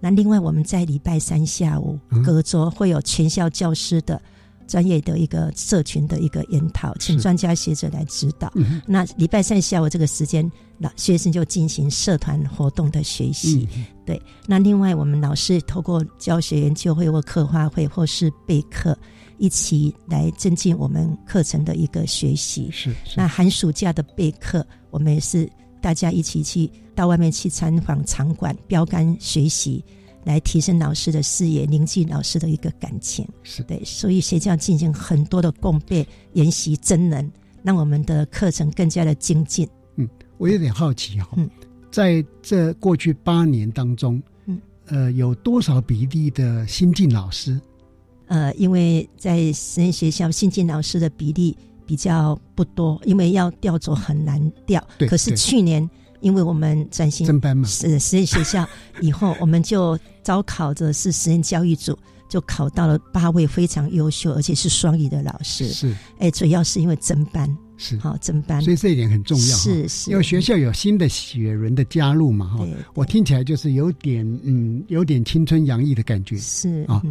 [0.00, 4.20] 那另外，我们在礼拜三下午，隔周会有全校教师的
[4.66, 8.52] 专业的一个社群的一个研讨，请专家学者来指导。
[8.84, 13.68] 那礼拜三下午这个时间，老学生就进行社团活动的学习。
[14.04, 18.98] 对，那另外我们老师透过教学研究会或课花会或是备课。
[19.38, 22.70] 一起来增进我们课程的一个学习。
[22.70, 22.94] 是。
[23.16, 25.48] 那寒暑假的备课，我们也是
[25.80, 29.84] 大家一起去到外面去参访场馆、标杆学习，
[30.24, 33.28] 来提升老师的视野，凝聚老师的一个感情。
[33.42, 37.30] 是对，所以学校进行很多的共备研习，真人
[37.62, 39.68] 让我们的课程更加的精进。
[39.96, 41.36] 嗯，我有点好奇哈，
[41.90, 47.60] 在这过去八年当中，嗯，呃，有多少比例的新进老师？
[48.26, 51.56] 呃，因为在实验学校新进老师的比例
[51.86, 54.82] 比较不多，因为要调走很难调。
[54.96, 55.06] 对。
[55.06, 55.88] 可是去年，
[56.20, 58.66] 因为我们转型增班嘛，是实验学校
[59.00, 61.98] 以后，我们就招考的是实验教育组，
[62.28, 65.68] 就考到了八位非常优秀而且是双语的老师。
[65.68, 65.94] 是。
[66.18, 67.54] 哎，主要是因为增班。
[67.76, 67.98] 是。
[67.98, 68.62] 好，增班。
[68.62, 69.56] 所以这一点很重要。
[69.56, 70.10] 是是。
[70.10, 72.66] 因为学校有新的血轮的加入嘛，哈。
[72.94, 76.38] 我听起来就是有点嗯，有点青春洋溢的感觉。
[76.38, 77.02] 是啊。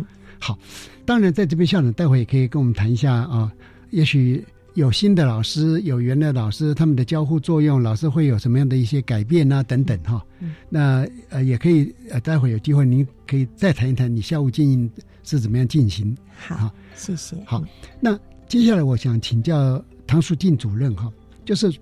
[0.46, 0.60] 好，
[1.06, 3.50] 当然在这边校长待会也可以跟我们谈一下啊，
[3.92, 10.22] 也许有新的老师，有原来老师，他们的交互作用，老师会有什么样的一些改变啊等等哈。
[10.68, 14.92] 那呃也可以呃待会有机会您可以再谈一谈你校务经营
[15.24, 16.14] 是怎么样进行。
[16.36, 17.38] 好，谢谢。
[17.46, 17.64] 好，
[18.02, 18.20] 那
[18.50, 21.10] 接下来我想请教唐淑静主任哈，
[21.46, 21.74] 就是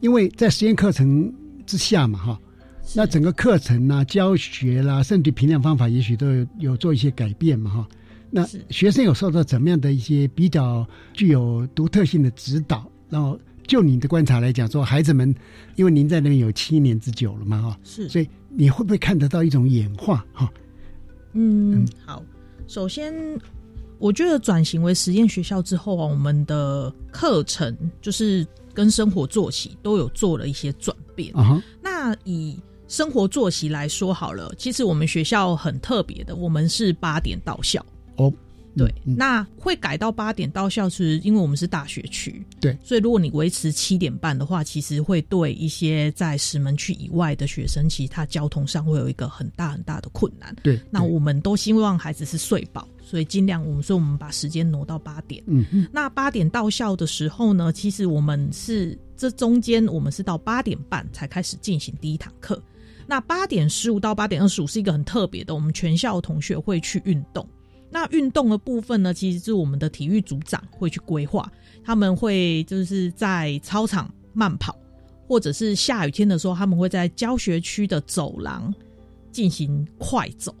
[0.00, 1.32] 因为在实验课程
[1.64, 2.38] 之下嘛哈，
[2.94, 7.88] 那整个课程啊、教学啦，甚至评量方法，也许都有有做一些改变嘛，哈。
[8.32, 12.90] 那学生有受到怎么样的一些比较具有独特性的指导？
[13.08, 15.32] 然后就你的观察来讲，说孩子们，
[15.76, 20.26] 因为您在那边有七年之久了嘛，哈，是，所以你会不会看得到一种演化？
[20.32, 20.52] 哈，
[21.34, 22.22] 嗯，好，
[22.66, 23.14] 首先。
[23.98, 31.32] 我觉得转型为实验学校之后啊，我们的课程就是跟生活作息都有做了一些转变。
[31.80, 32.58] 那以
[32.88, 37.86] 生活作息来说好了，其实我们学校很特别的，我们是八点到校。
[38.74, 38.78] 哦。
[38.78, 42.44] 对，那会改到八点到校，是因为我们是大学区。
[42.60, 50.54] 对，所以如果你维持七点半的话，其实会对一些在石门区以外的学生，其实他交通上会有一个很大很大的困难。
[50.62, 55.42] 对，那我们都希望孩子是睡饱，所以尽量我们说我们把时间挪到八点。
[55.46, 55.88] 嗯嗯。
[55.92, 62.60] 那八点到校的时候呢，其实我们是这中间我们是到八点半才开始进行第一堂课。
[63.06, 67.46] 那八点十五到八点二十五是一个很特别的，我们全校同学会去运动。
[67.92, 71.46] 那运动的部分呢，其实是我们的体育组长会去规划，
[71.84, 74.74] 他们会就是在操场慢跑，
[75.28, 78.74] 或者是下雨天的时候，他们会在教学区的走廊
[79.30, 80.54] 进行快走。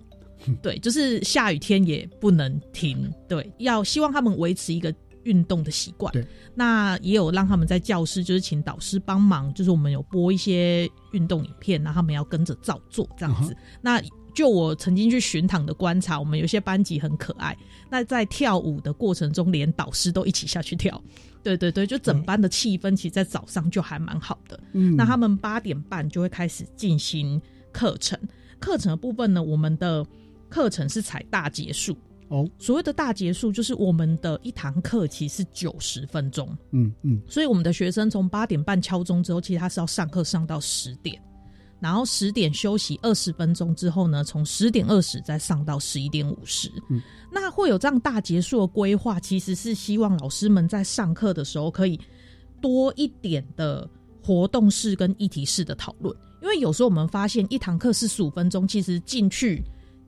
[0.60, 6.12] 对，就是下雨天也不能停，对，要希望他们维持一个运动的习惯。
[6.12, 13.56] 对，那也有让他们在教室，就是请导师帮忙，就是我们有播一些运动影片，然后他们要跟着照做这样子。
[13.80, 14.02] 那
[14.34, 17.56] 就我曾经去巡堂的观察，我们有些班级很可爱。
[17.90, 21.02] 那在跳舞的过程中，连导师都一起下去跳。
[21.42, 24.58] 对对对，就整班的气氛，其实在早上就还蛮好的。
[24.72, 27.40] 嗯，那他们八点半就会开始进行
[27.72, 28.18] 课程。
[28.58, 30.06] 课程的部分呢，我们的
[30.48, 31.96] 课程是采大结束。
[32.28, 36.56] 哦，所谓的大结束，就是我们的一堂课其实是九十分钟。
[36.70, 41.20] 嗯嗯，所以我们的学生从八点半敲钟之后，其实他是要上课上到十点。
[41.82, 46.70] 然后十点休息二十分钟之后呢，从十点二十再上到十一点五十。
[46.88, 51.98] 嗯，那会有这样大结束的规划，其实是希望老师们在上课的时候可以
[52.60, 53.90] 多一点的
[54.22, 59.60] 活动式跟议题式的讨论，因为有时候我们发现一堂课四十五分钟，其实进去。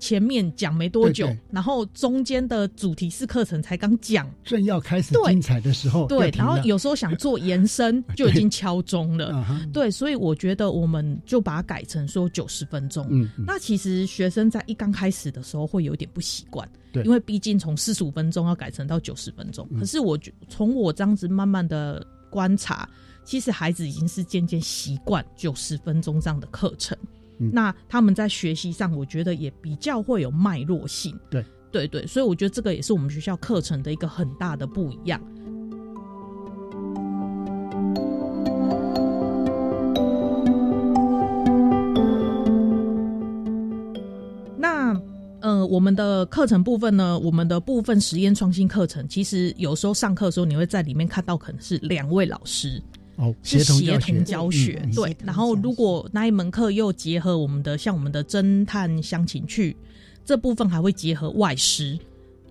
[0.05, 9.42] 前面讲没多久，然后中间的主题式课程才刚讲，正要开始精彩的时候，对，然后有时候想做延伸就已经敲钟了，
[9.72, 13.07] 对，所以我觉得我们就把它改成说九十分钟。
[13.09, 20.18] 嗯，那其实学生在一刚开始的时候会有点不习惯，对，因为毕竟从四十五分钟要改成到九十分钟，可是我
[20.50, 22.86] 从我这样子慢慢的观察，
[23.24, 26.94] 其实孩子已经是渐渐习惯九十分钟这样的课程。
[27.39, 31.18] 那他们在学习上，我觉得也比较会有脉络性。
[31.30, 35.20] 对对对，所以我觉得这个也是我们学校课程的一个很大的不一样。
[44.57, 44.99] 那
[45.41, 52.80] 呃，我们的课程部分呢，我们的部分实验创新课程，其实有时候上课的时候，你会在里面看到可能是两位老师。
[53.16, 55.16] 哦，是协同教学，对。
[55.24, 59.76] 然后，如果那一门课又结合我们的像我们的侦探乡情趣
[60.24, 61.98] 这部分，还会结合外师。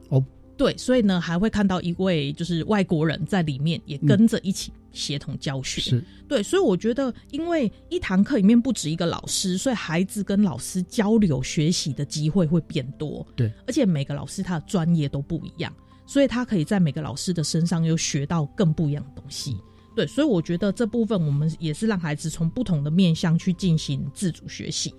[0.10, 0.24] 哦，
[0.56, 5.82] 对，所以呢，还会看到一位就是外国人在里面也跟着一起协同教学。
[5.82, 6.42] 是，对。
[6.42, 13.26] 所以我觉得，因为一堂课里面不止一个老师，所以孩子跟老师交流学习的机会会变多。
[13.36, 15.74] 对，而且每个老师他的专业都不一样，
[16.06, 19.58] 所以他可以在每个老师的身上又学到更不一样的东西。
[19.96, 24.94] 对，所以我觉得这部分我们也是让孩子从不同的面向去进行自主学习。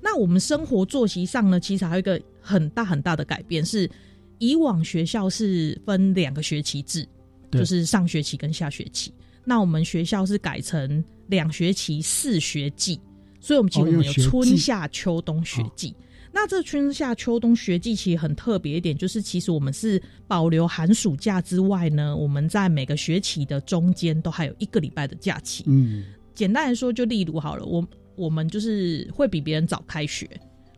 [0.00, 3.90] 那我们生活作息上呢，其实还有一个很大很大的改变，是
[4.38, 7.06] 以往学校是分两个学期制，
[7.50, 9.12] 就是上学期跟下学期。
[9.44, 13.00] 那我们学校是改成两学期四学季，
[13.40, 15.94] 所以我们其实我们有春夏秋冬学季。
[16.38, 25.64] 那这春夏秋冬学季其实很特别一点，就是其实我们是保留寒暑假之外呢，我们在每个学期的中间都还有一个礼拜的假期。
[25.66, 30.28] 嗯，简单来说，就例如好了，我我们就是会比别人早开学，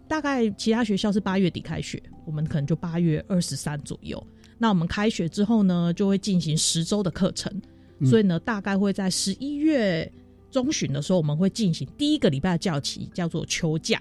[0.07, 4.25] 大概其他学校是八月底开学，我们可能就八月二十三左右。
[4.59, 7.53] 那我们开学之后呢，就会进行十周的课程，
[8.05, 10.09] 所以呢，大概会在十一月
[10.53, 14.01] 中旬的时候，我们会进行第一个礼拜的假期，叫做秋假。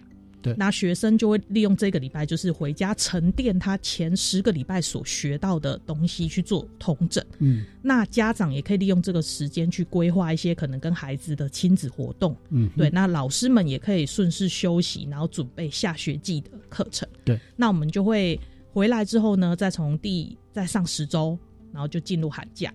[0.57, 7.23] 那学生就会利用这个礼拜，就是回家沉淀他前十个礼拜所学到的东西去做统整。
[7.39, 12.35] 嗯，那家长也可以利用这个时间去规划一些可能跟孩子的亲子活动。
[12.49, 12.89] 嗯，对。
[12.89, 17.07] 那老师们也可以顺势休息，然后准备下学季的课程。
[17.25, 17.37] 对。
[17.55, 18.39] 那我们就会
[18.71, 21.37] 回来之后呢，再从第再上十周，
[21.73, 22.73] 然后就进入寒假。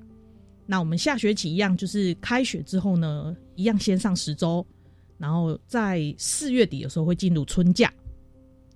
[0.67, 4.65] 那我们下学期一样，就是开学之后呢，一样先上十周。
[5.23, 7.93] 然后在四月底的时候会进入春假，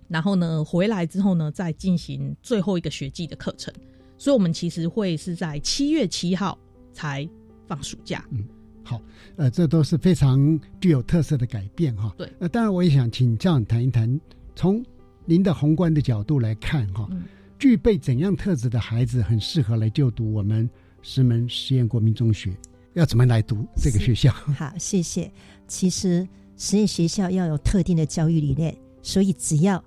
[0.06, 3.74] 然后呢回来之后呢再进行最后一个学季的课程，
[4.16, 6.56] 所以我们其实会是在七月七号
[6.92, 7.28] 才
[7.66, 8.24] 放暑假。
[8.30, 8.44] 嗯，
[8.84, 9.02] 好，
[9.34, 10.38] 呃，这都是非常
[10.80, 12.14] 具有特色的改变哈。
[12.16, 14.20] 对，呃，当然我也想请这样谈一谈，
[14.54, 14.80] 从
[15.24, 17.10] 您的宏观的角度来看哈，
[17.58, 20.70] 具备怎样特质的孩子很适合来就读我们
[21.02, 22.56] 石门实验国民中学？
[22.94, 24.32] 要怎么来读这个学校？
[24.56, 25.30] 好，谢谢。
[25.68, 29.82] 其实实验学校要有特定的教育理念，所以只要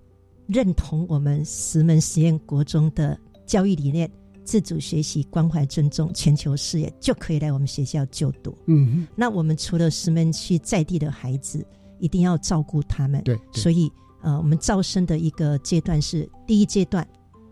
[0.47, 4.09] 认同我们石门实验国中的教育理念，
[4.43, 8.57] 自主学习、关怀、尊重、全球视野，就可以来我们学校就读。
[8.65, 11.65] 嗯，那我们除了石门区在地的孩子，
[11.99, 13.23] 一定要照顾他们。
[13.23, 17.07] 对，所以呃，我们招生的一个阶段是第一阶段，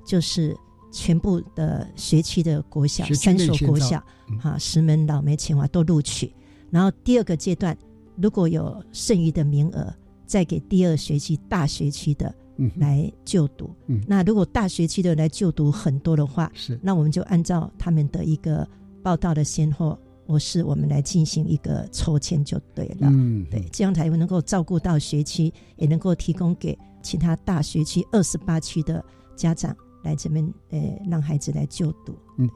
[0.06, 0.56] 就是
[0.92, 4.04] 全部的学区的国小，三所国小，
[4.40, 6.34] 哈，石门、老梅、清华都录取。
[6.70, 7.78] 然后第二个阶段，
[8.22, 9.94] 如果有剩余的名额，
[10.26, 12.34] 再给第二学期大学区的
[12.76, 13.70] 来就读。
[13.86, 18.68] 嗯，那如果大学期的来就读很多的话，是，那我们就按照他们的一个
[19.04, 23.08] 报道的先后我是，我们来进行一个抽签就对了。
[23.10, 29.04] 嗯，对，这样才能够照顾到学区，也能够提供给其他大学区二十八区的
[29.36, 32.16] 家长来这边，呃，让孩子来就读。
[32.40, 32.50] 嗯，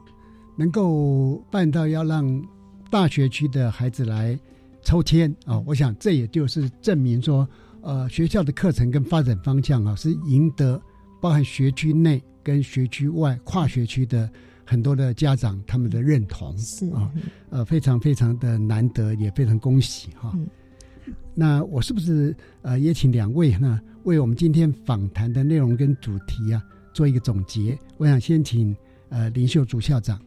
[0.57, 2.43] 能够办到要让。
[2.91, 4.37] 大学区的孩子来
[4.83, 7.47] 抽签啊，我想这也就是证明说，
[7.81, 10.81] 呃，学校的课程跟发展方向啊，是赢得
[11.21, 14.29] 包含学区内跟学区外跨学区的
[14.65, 17.11] 很多的家长他们的认同，是啊，
[17.49, 20.35] 呃，非常非常的难得，也非常恭喜哈。
[21.33, 26.61] 那我是不是呃也请两位呢，为我们今天访谈的内容跟主题啊
[26.93, 27.77] 做一个总结？
[27.97, 28.75] 我想先请
[29.09, 30.19] 呃林秀竹校长。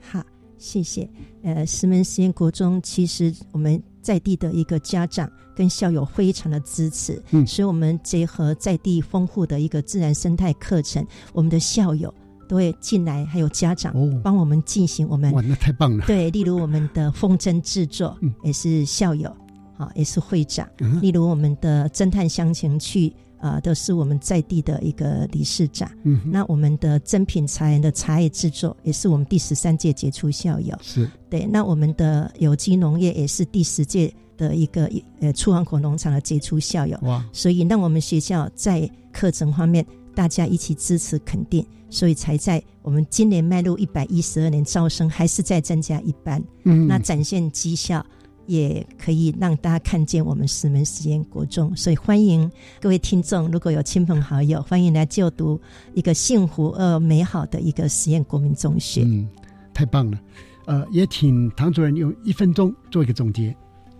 [0.00, 0.22] 好。
[0.58, 1.10] 谢谢。
[1.42, 12.12] 呃，石门实验国中，其实我们在地的一个家长跟校友非常的支持，嗯，所以我们结合在地丰富的一个自然生态课程，我们的校友
[12.48, 16.04] 都会进来，还有家长帮我们进行我们哇，那太棒了。
[16.06, 19.34] 对，例如我们的风筝制作，也是校友，
[19.78, 20.68] 好，也是会长。
[21.00, 23.12] 例如我们的侦探乡情去。
[23.42, 25.90] 啊，都是我们在地的一个理事长。
[26.04, 30.78] 嗯，那我们的珍品茶园的茶叶制作也是我们第十三届杰出校友。
[30.80, 34.88] 是对，那我们的有机农业也是第十届的一个
[35.18, 36.96] 呃出航口农场的杰出校友。
[37.02, 37.28] 哇！
[37.32, 39.84] 所以让我们学校在课程方面
[40.14, 46.40] 大家一起支持肯定，所以才在我们今年迈入一百一十二年招生还是在增加一班。
[46.62, 48.06] 嗯，那展现绩效。
[48.46, 55.60] 也可以让大家看见我们石门实验国中，所以欢迎各位听众，如果有亲朋好友，欢迎来就读
[55.94, 59.02] 一个幸福而美好的一个实验国民中学。
[59.04, 59.28] 嗯，
[59.72, 60.20] 太棒了。
[60.66, 63.54] 呃，也请唐主任用一分钟做一个总结。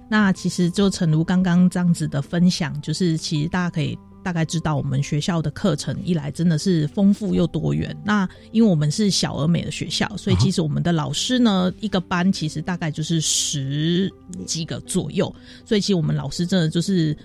[0.09, 3.99] 那其实就诚如刚刚这样子的分享，就是其实大家可以。
[4.23, 7.97] 大概知道我们学校的课程一来真的是丰富又多元。
[8.05, 14.13] 那因为我们是小而美的学校，所以其实我们的老师呢，一个班其实大概就是十
[14.47, 15.35] 几个左右。
[15.65, 17.17] 所以其实我们老师真的就是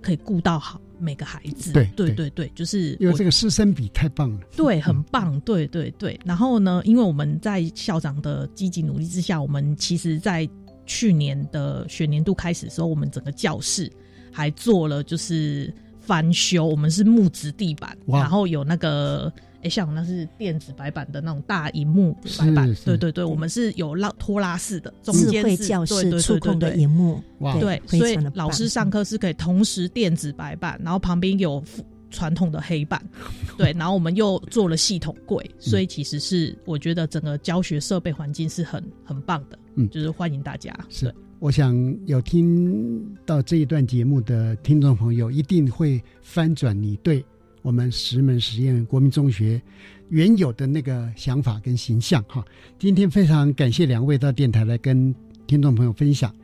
[0.00, 1.72] 可以顾到好每个孩子。
[1.72, 4.40] 对对对对，就是因为这个师生比太棒了。
[4.56, 5.38] 对，很棒。
[5.40, 6.18] 对对对。
[6.24, 10.48] 然后呢，因为我们在校长的积极努力之下，我们其实在
[10.86, 13.92] 去年的学年度开始的时候，我们整个教室
[14.32, 15.70] 还做了就是。
[16.06, 19.32] 翻修，我们是木质地板，然后有那个，
[19.62, 27.20] 哎，像那是电子白板的那种大荧幕白板，对对对，我们是有拉拖拉式的，智慧教室触控的荧幕，
[27.60, 31.60] 对，所以老师上课是可以同时电子白板，然后旁边有
[32.08, 33.02] 传统的黑板，
[33.58, 41.12] 对，然后我们又做了系统柜，所以其实是我觉得整个教学设备环境是很很棒的，嗯，就是欢迎大家是。
[41.38, 41.76] 我想
[42.06, 47.22] 有听到这一段节目的听众朋友，一定会翻转你对
[47.60, 49.60] 我们石门实验国民中学
[50.08, 52.42] 原有的那个想法跟形象哈。
[52.78, 55.14] 今天非常感谢两位到电台来跟
[55.46, 56.34] 听众朋友分享。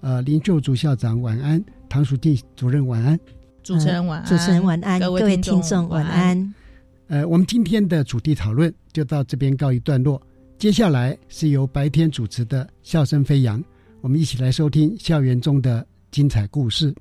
[0.00, 3.20] 呃，林秀竹校长晚安，唐淑静主任晚安，
[3.62, 6.54] 主持人晚安，主持人晚安，各位听众晚安。
[7.08, 10.20] 呃，我们今天的主题讨论就到这边告一段落，
[10.56, 13.62] 接下来是由白天主持的笑声飞扬。
[14.02, 16.94] 我们一起来收听校园中的精彩故事。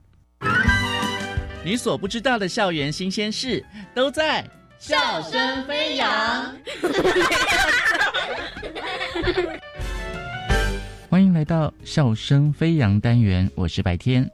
[1.64, 4.45] 你所不知道的校园新鲜事，都在
[4.80, 6.54] 笑声飞扬。
[11.10, 14.30] 欢迎来到笑声飞扬单元，我是白天，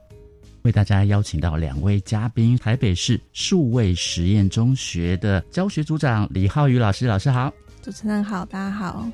[0.62, 7.48] 为大家邀请到两位嘉宾：台北市数位实验中学的教学组长李浩宇老师，老师好；
[7.80, 9.08] 主持人好，大家好。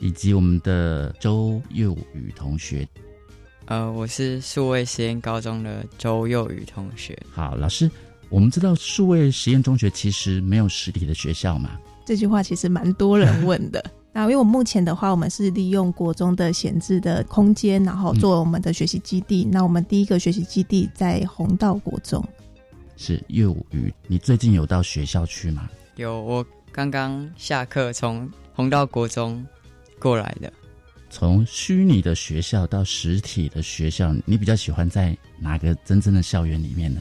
[0.00, 2.88] 以及我们的周佑宇同学，
[3.66, 7.16] 呃，我是数位实验高中的周佑宇同学。
[7.30, 7.88] 好，老师，
[8.30, 11.78] 我们知道数位实验中学其实没有实体的学校嘛？
[12.06, 13.84] 这句话其实蛮多人问的。
[14.12, 19.44] 那因为我目前的话，我们是利用国中的闲置的空间，然后做我们的学习基地。
[19.44, 22.24] 那我们第一个学习基地在红道国中。
[22.96, 25.70] 是幼宇，你最近有到学校去吗？
[25.94, 29.46] 有，我刚刚下课从红道国中
[30.00, 30.52] 过来的。
[31.10, 37.00] 从虚拟的学校到实体的学校，你比较喜欢在哪个真正的校园里面呢？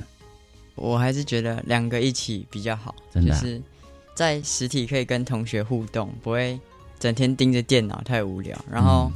[0.75, 3.61] 我还是觉得两个一起比较好，真的，就是
[4.13, 6.59] 在实体可以跟同学互动，不会
[6.99, 8.55] 整天盯着电脑太无聊。
[8.69, 9.11] 然后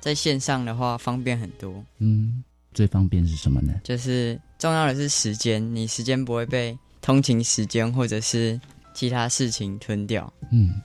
[0.00, 1.84] 在线上的话方便很多。
[1.98, 3.72] 嗯，最方便是什么呢？
[3.84, 4.40] 就是。
[4.58, 8.58] 重要的是时间，你时间不会被通勤时间或者是
[8.94, 10.32] 其他事情吞掉。
[10.50, 10.80] 嗯，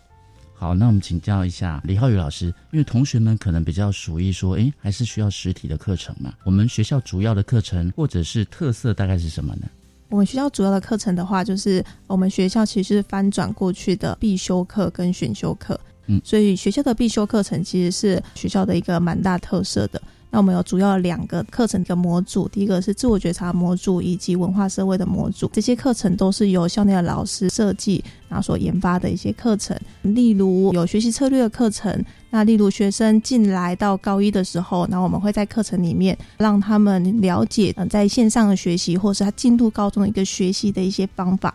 [0.61, 6.31] 好，那我们请教一下李浩宇老师，因为同学们可能比较属意说，哎，还是需要实体的课程嘛？
[6.43, 9.63] 我们学校主要的课程或者是特色大概是什么呢？
[10.09, 15.79] 我们学校主要的课程的话，就是我们学校其实是翻转过去的必修课跟选修课。
[16.05, 19.99] 嗯，所以学校的必修课程其实是学校的一个蛮大特色的。
[20.33, 25.49] 那我们有主要两个课程的模组，第一个是自我觉察模组，以及文化社会的模组。
[25.53, 29.77] 这些课程都是由校内的老师设计，然后所研发的一些课程。
[30.03, 41.53] 例如有学习策略的课程，那例如学生进来到高一的时候，那我们会在课程里面让他们了解，嗯，在线上的学习，或是他进入高中的一个学习的一些方法。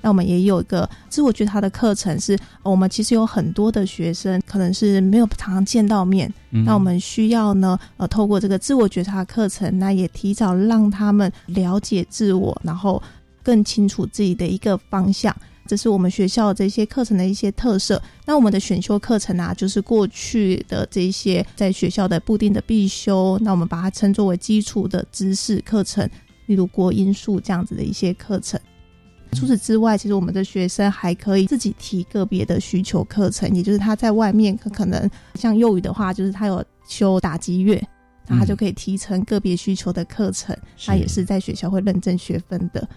[0.00, 13.02] 那我们也有一个自我觉察的课程，是我们其实有很多的学生可能是没有常常见到面，那我们需要呢，呃，透过这个自我觉察课程，那也提早让他们了解自我，然后
[13.42, 15.34] 更清楚自己的一个方向。
[15.66, 18.00] 这是我们学校这些课程的一些特色。
[18.24, 26.08] 那我们的选修课程啊，就是过去的这些在学校的固定的必修，那我们把它称作为基础的知识课程，
[26.46, 28.58] 例如国音数这样子的一些课程。
[29.32, 37.80] 除此之外，其实我们的学生还可以自己提个别的需求课程，也就是他在外面可可能像幼语的话，就是他有修打击乐，
[38.26, 42.88] 那他就可以提成个别需求的课程，他也是在学校会认证学分的。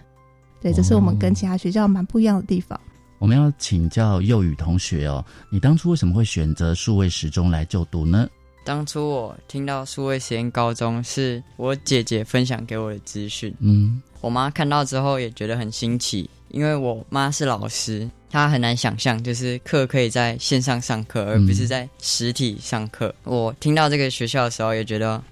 [0.60, 2.80] 对，这是我们跟其他学校蛮不一样的地方。
[3.18, 8.28] 我们要请教幼语同学哦，你当初为什么会选择数位时钟来就读呢？
[8.64, 14.00] 当初我听到数位实验高中是我姐姐分享给我的资讯，嗯。
[14.22, 23.14] 我妈看到之后也觉得很新奇，因为我妈是老师，她很难想象就是课可以在线上上课，而不是在实体上课。
[23.24, 25.22] 我听到这个学校的时候也觉得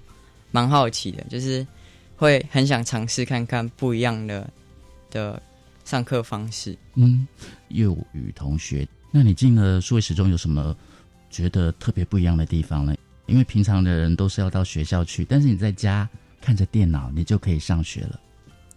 [0.51, 1.65] 蛮好奇的，就是
[2.17, 4.47] 会很想尝试看看不一样的
[5.09, 5.41] 的
[5.85, 6.77] 上课方式。
[6.95, 7.25] 嗯，
[7.69, 10.75] 幼语同学，那你进了数位时钟有什么
[11.29, 12.93] 觉得特别不一样的地方呢？
[13.27, 16.09] 因为平常的人都是要到学校去，但是你在家
[16.41, 18.19] 看着电脑，你就可以上学了。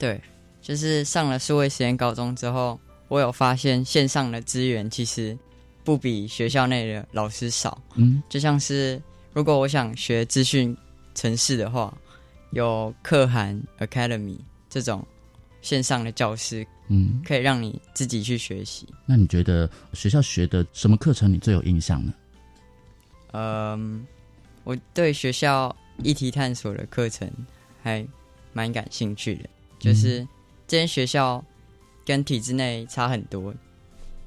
[0.04, 0.20] 对，
[0.60, 2.78] 就是上了数位实验高中之后，
[3.08, 5.34] 我有发现线上的资源其实
[5.82, 7.80] 不比学校内的老师少。
[7.94, 9.00] 嗯，就像是
[9.32, 10.76] 如果我想学资讯
[11.14, 11.96] 城市的话，
[12.50, 14.36] 有可汗 Academy
[14.68, 15.02] 这种
[15.62, 18.86] 线上的教师，嗯，可以让你自己去学习。
[19.06, 22.12] 那你觉得学校学的什么课程你最有印象呢？
[23.32, 24.06] 嗯，
[24.64, 27.26] 我对学校议题探索的课程
[27.82, 28.06] 还
[28.52, 29.48] 蛮感兴趣的。
[29.84, 30.26] 就是
[30.66, 31.44] 这间学校
[32.06, 33.54] 跟体制内差很多，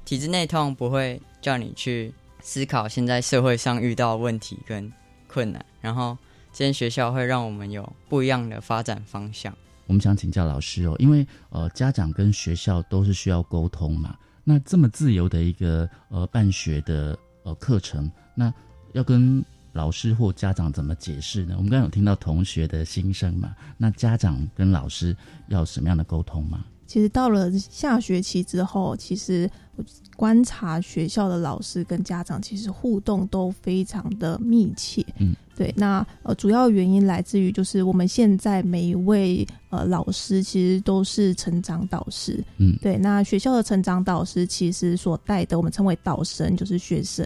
[0.04, 4.92] 体制内通常不会叫你去思考现在社会上遇到问题跟
[5.26, 6.16] 困难，然后
[6.52, 9.52] 这间学校会让我们有不一样的发展方向。
[9.86, 18.52] 我们想请教老师哦，因为呃家长跟学校都是需要沟通嘛，那这么自由的一个呃办学的呃课程，那
[18.92, 19.44] 要跟。
[19.78, 21.54] 老师或家长怎么解释呢？
[21.56, 23.54] 我们刚刚有听到同学的心声嘛？
[23.76, 25.16] 那家长跟老师
[25.46, 26.64] 要什么样的沟通吗？
[26.84, 29.84] 其实到了下学期之后，其实我
[30.16, 35.04] 观察学校的老师跟家长其实互动都非常的密切。
[35.18, 35.72] 嗯，对。
[35.76, 42.42] 那呃，主要原因来自于就是我们现在每一位呃老师其实都是成长导师。
[42.56, 42.96] 嗯，对。
[42.96, 47.24] 那学校的成长导师其实所带的，我们称为导生，就是学生。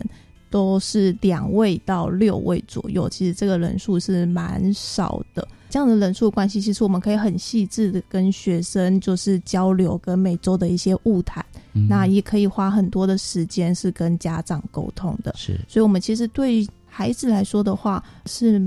[0.52, 5.48] 都是两位到六位左右，其实这个人数是蛮少的。
[5.70, 11.42] 这样的人数关系，其实我们可以很细致的跟学生就是交流，跟每周的一些物谈。
[11.88, 15.34] 那也可以花很多的时间是跟家长沟通的。
[15.34, 18.60] 是，所以我们其实对孩子来说的话，是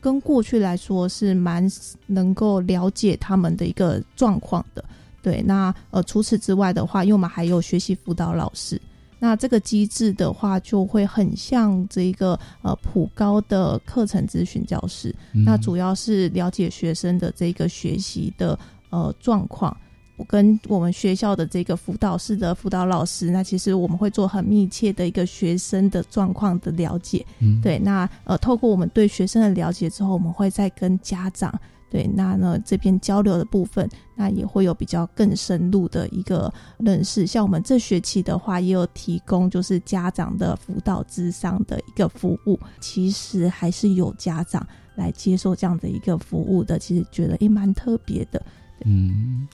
[0.00, 1.68] 跟过去来说是蛮
[2.06, 4.84] 能够了解他们的一个状况的。
[5.20, 8.80] 对，那呃除此之外的话，因为我们还有学习辅导老师。
[9.24, 15.14] 那这个机制的话，就会很像这个呃普高的课程咨询教室。
[15.46, 18.58] 那主要是了解学生的这个学习的
[18.90, 19.76] 呃状况。
[20.16, 27.24] 我跟我们学校的这个辅导室的辅导老师，那其实我们会做很密切的一个学生的状况的了解。
[27.38, 27.78] 嗯，对。
[27.78, 31.56] 那呃，透过我们对学生的了解之后，我们会再跟家长。
[31.92, 37.26] 对，那呢这边交流的部分，那也会有比较更深入的一个认识。
[37.26, 42.58] 像我们这学期的话，也有提供就是家长的辅导智商的一个服务。
[42.80, 48.42] 其实还是有家长来接受这样的一个服务的，其实觉得也蛮特别的。
[48.86, 49.46] 嗯，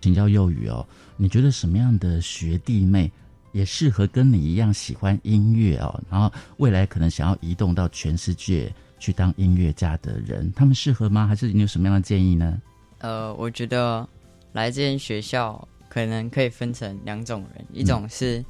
[0.00, 0.82] 请教幼语哦，
[1.18, 3.12] 你觉得什么样的学弟妹
[3.52, 6.02] 也适合跟你一样喜欢音乐哦？
[6.08, 8.74] 然后未来可能想要移动到全世界？
[8.98, 11.26] 去当音乐家的人，他们适合吗？
[11.26, 12.60] 还是你有什么样的建议呢？
[12.98, 14.06] 呃，我觉得
[14.52, 18.44] 来这间学校可能可以分成两种人，一种是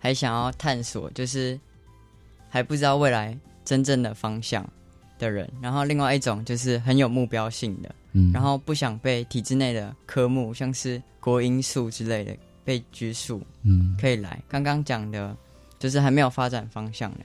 [0.00, 1.58] 还想要探索，就是
[2.48, 4.68] 还不知道未来真正的方向
[5.16, 14.42] 的人；然后另外一种就是很有目标性的，嗯，然后不想被体制内的科目，像是国音数之类的被拘束，嗯，可以来。
[14.48, 15.36] 刚刚讲的
[15.78, 17.20] 就是还没有发展方向的，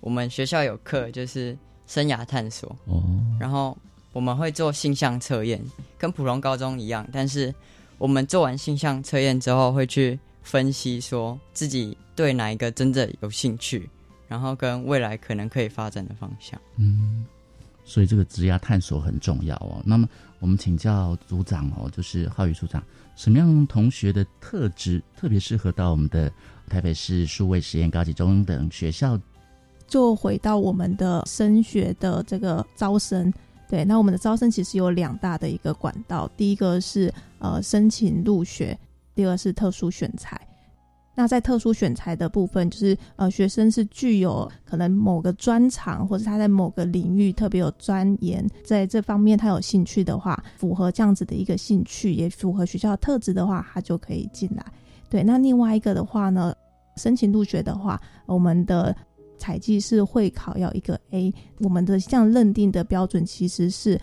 [0.00, 1.56] 我们学校有课就是。
[1.86, 3.02] 生涯探索哦，
[3.38, 3.76] 然后
[4.12, 5.60] 我们会做性向测验，
[5.98, 7.54] 跟普通高中一样，但是
[7.98, 13.88] 我们做完性向测验之后，会去分析说自己对哪一个真正有兴趣，
[14.28, 16.60] 然后跟未来可能可以发展的方向。
[16.76, 17.24] 嗯，
[17.84, 19.82] 所以这个职涯探索很重要哦。
[19.84, 20.08] 那么
[20.38, 22.82] 我们请教组长哦，就是浩宇组长，
[23.16, 26.30] 什么样同学的特质特别适合到我们的
[26.68, 29.18] 台北市数位实验高级中等学校？
[29.86, 33.32] 就回到我们的升学的这个招生，
[33.68, 38.76] 对，那我们的招生其实有两大的一个管道，第一个是呃申请入学，
[39.14, 40.40] 第二是特殊选材。
[41.14, 54.64] 那在特殊选材的部分，就是呃学生是具有可能某个专长，或者他在某个领域特别有钻研，在这方面他有兴趣的话，符合这样子的一个兴趣，也符合学校的特质的话，他就可以进来。
[55.08, 56.52] 对，那另外一个的话呢，
[56.96, 58.94] 申请入学的话，我们的。
[59.38, 64.00] 采计是会考要一个 A，我们的这样认定的标准其实是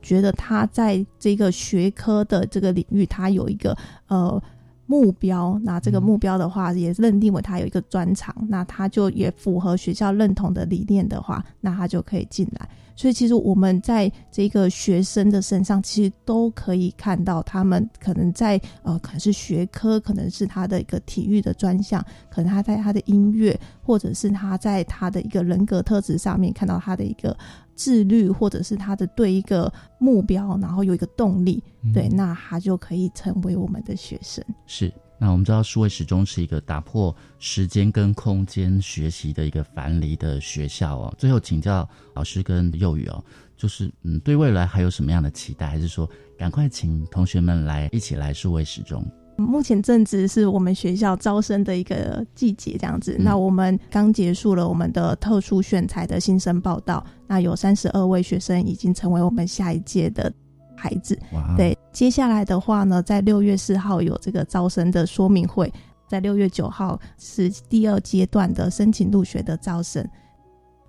[0.00, 3.76] 觉得他在这个学科的这个领域，他有一个
[4.06, 4.40] 呃
[4.86, 12.68] 目标，那这个目标的话也认定为他有一个专长，那他就也符合学校认同的理念的话，那他就可以进来。
[12.98, 27.36] 所以其实我们在这个学生的身上，其实都可以看到他们可能在呃，可能是学科，可能是他的一个体育的专项，可能他在他的音乐，或者是他在他的一个人格特质上面看到他的一个
[27.76, 31.62] 自律，或者是他的对一个目标，然后有一个动力，
[31.94, 34.44] 对，那他就可以成为我们的学生。
[34.66, 34.92] 是。
[35.18, 41.14] 那我们知道，数位始终是一个打破时间跟空间学习的一个樊篱的学校哦。
[41.18, 43.22] 最后请教老师跟幼语哦，
[43.56, 45.66] 就是嗯，对未来还有什么样的期待？
[45.66, 46.08] 还是说，
[46.38, 49.04] 赶快请同学们来一起来数位始终？
[49.36, 53.16] 目前正值是我们学校招生的一个季节，这样子。
[53.20, 60.32] 那我们刚结束了我们的特殊选材的新生报道，那有三十二位学生已经成为我们下一届的。
[60.78, 61.18] 孩子，
[61.56, 65.72] 对，接下来的话呢，在六月四号有这个招生的说明会，
[66.06, 70.08] 在六月九号是第二阶段的申请入学的招生。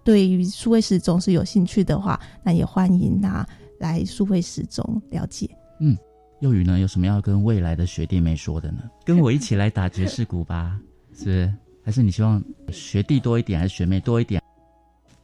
[0.03, 3.45] 对于数位时钟是有兴趣的话，那也欢迎啊
[3.79, 5.49] 来数位时钟了解。
[5.79, 5.97] 嗯，
[6.39, 8.83] 幼语呢有什么要跟未来的学弟妹说的呢？
[9.03, 10.79] 跟我一起来打爵士鼓吧，
[11.13, 11.51] 是？
[11.83, 14.41] 还是你希望学弟多一点，还是学妹多一点？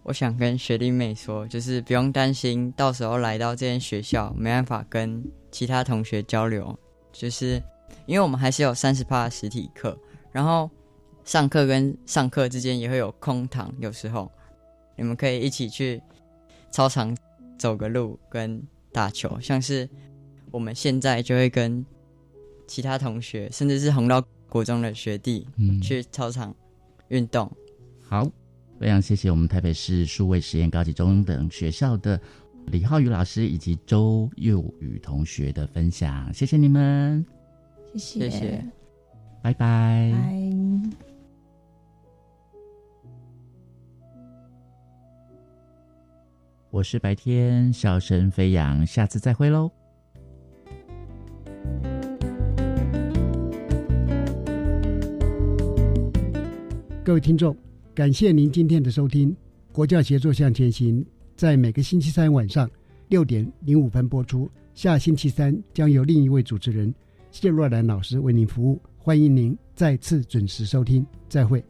[0.06, 6.78] 我想跟学弟妹说，就是不用担心，到时候来到这间学校没办法跟其他同学交流，
[7.12, 7.60] 就是
[8.06, 9.97] 因为我们还是有三十趴实体课，
[10.32, 10.70] 然后
[11.24, 14.32] 上课跟上课之间也会有空堂，有时候
[14.95, 15.99] 你们可以一起去
[16.70, 17.18] 操场
[17.58, 19.89] 走个路跟打球，像是
[20.51, 21.84] 我们现在就会跟
[22.68, 26.56] 其他同学，甚至是红到国中的学弟，嗯，去操场
[27.08, 27.51] 运动。
[28.08, 28.30] 好。
[28.80, 32.19] 非常谢谢我们台北市数位实验高级中等学校的
[32.67, 37.26] 李浩宇老师以及周佑宇同学的分享，谢谢你们，
[37.95, 38.63] 谢谢，
[39.41, 40.13] 拜拜。
[46.69, 49.71] 我是白天笑声飞扬，下次再会喽，
[57.05, 57.55] 各位听众。
[57.96, 59.32] 感谢您今天的收听，
[59.72, 61.02] 《国教协作向前行》
[61.38, 62.70] 在每个星期三晚上
[63.08, 64.52] 六点零五分播出。
[64.74, 66.93] 下星期三将由另一位主持人
[67.32, 68.82] 谢若兰老师为您服务。
[68.98, 71.64] 欢迎您再次准时收听，再会。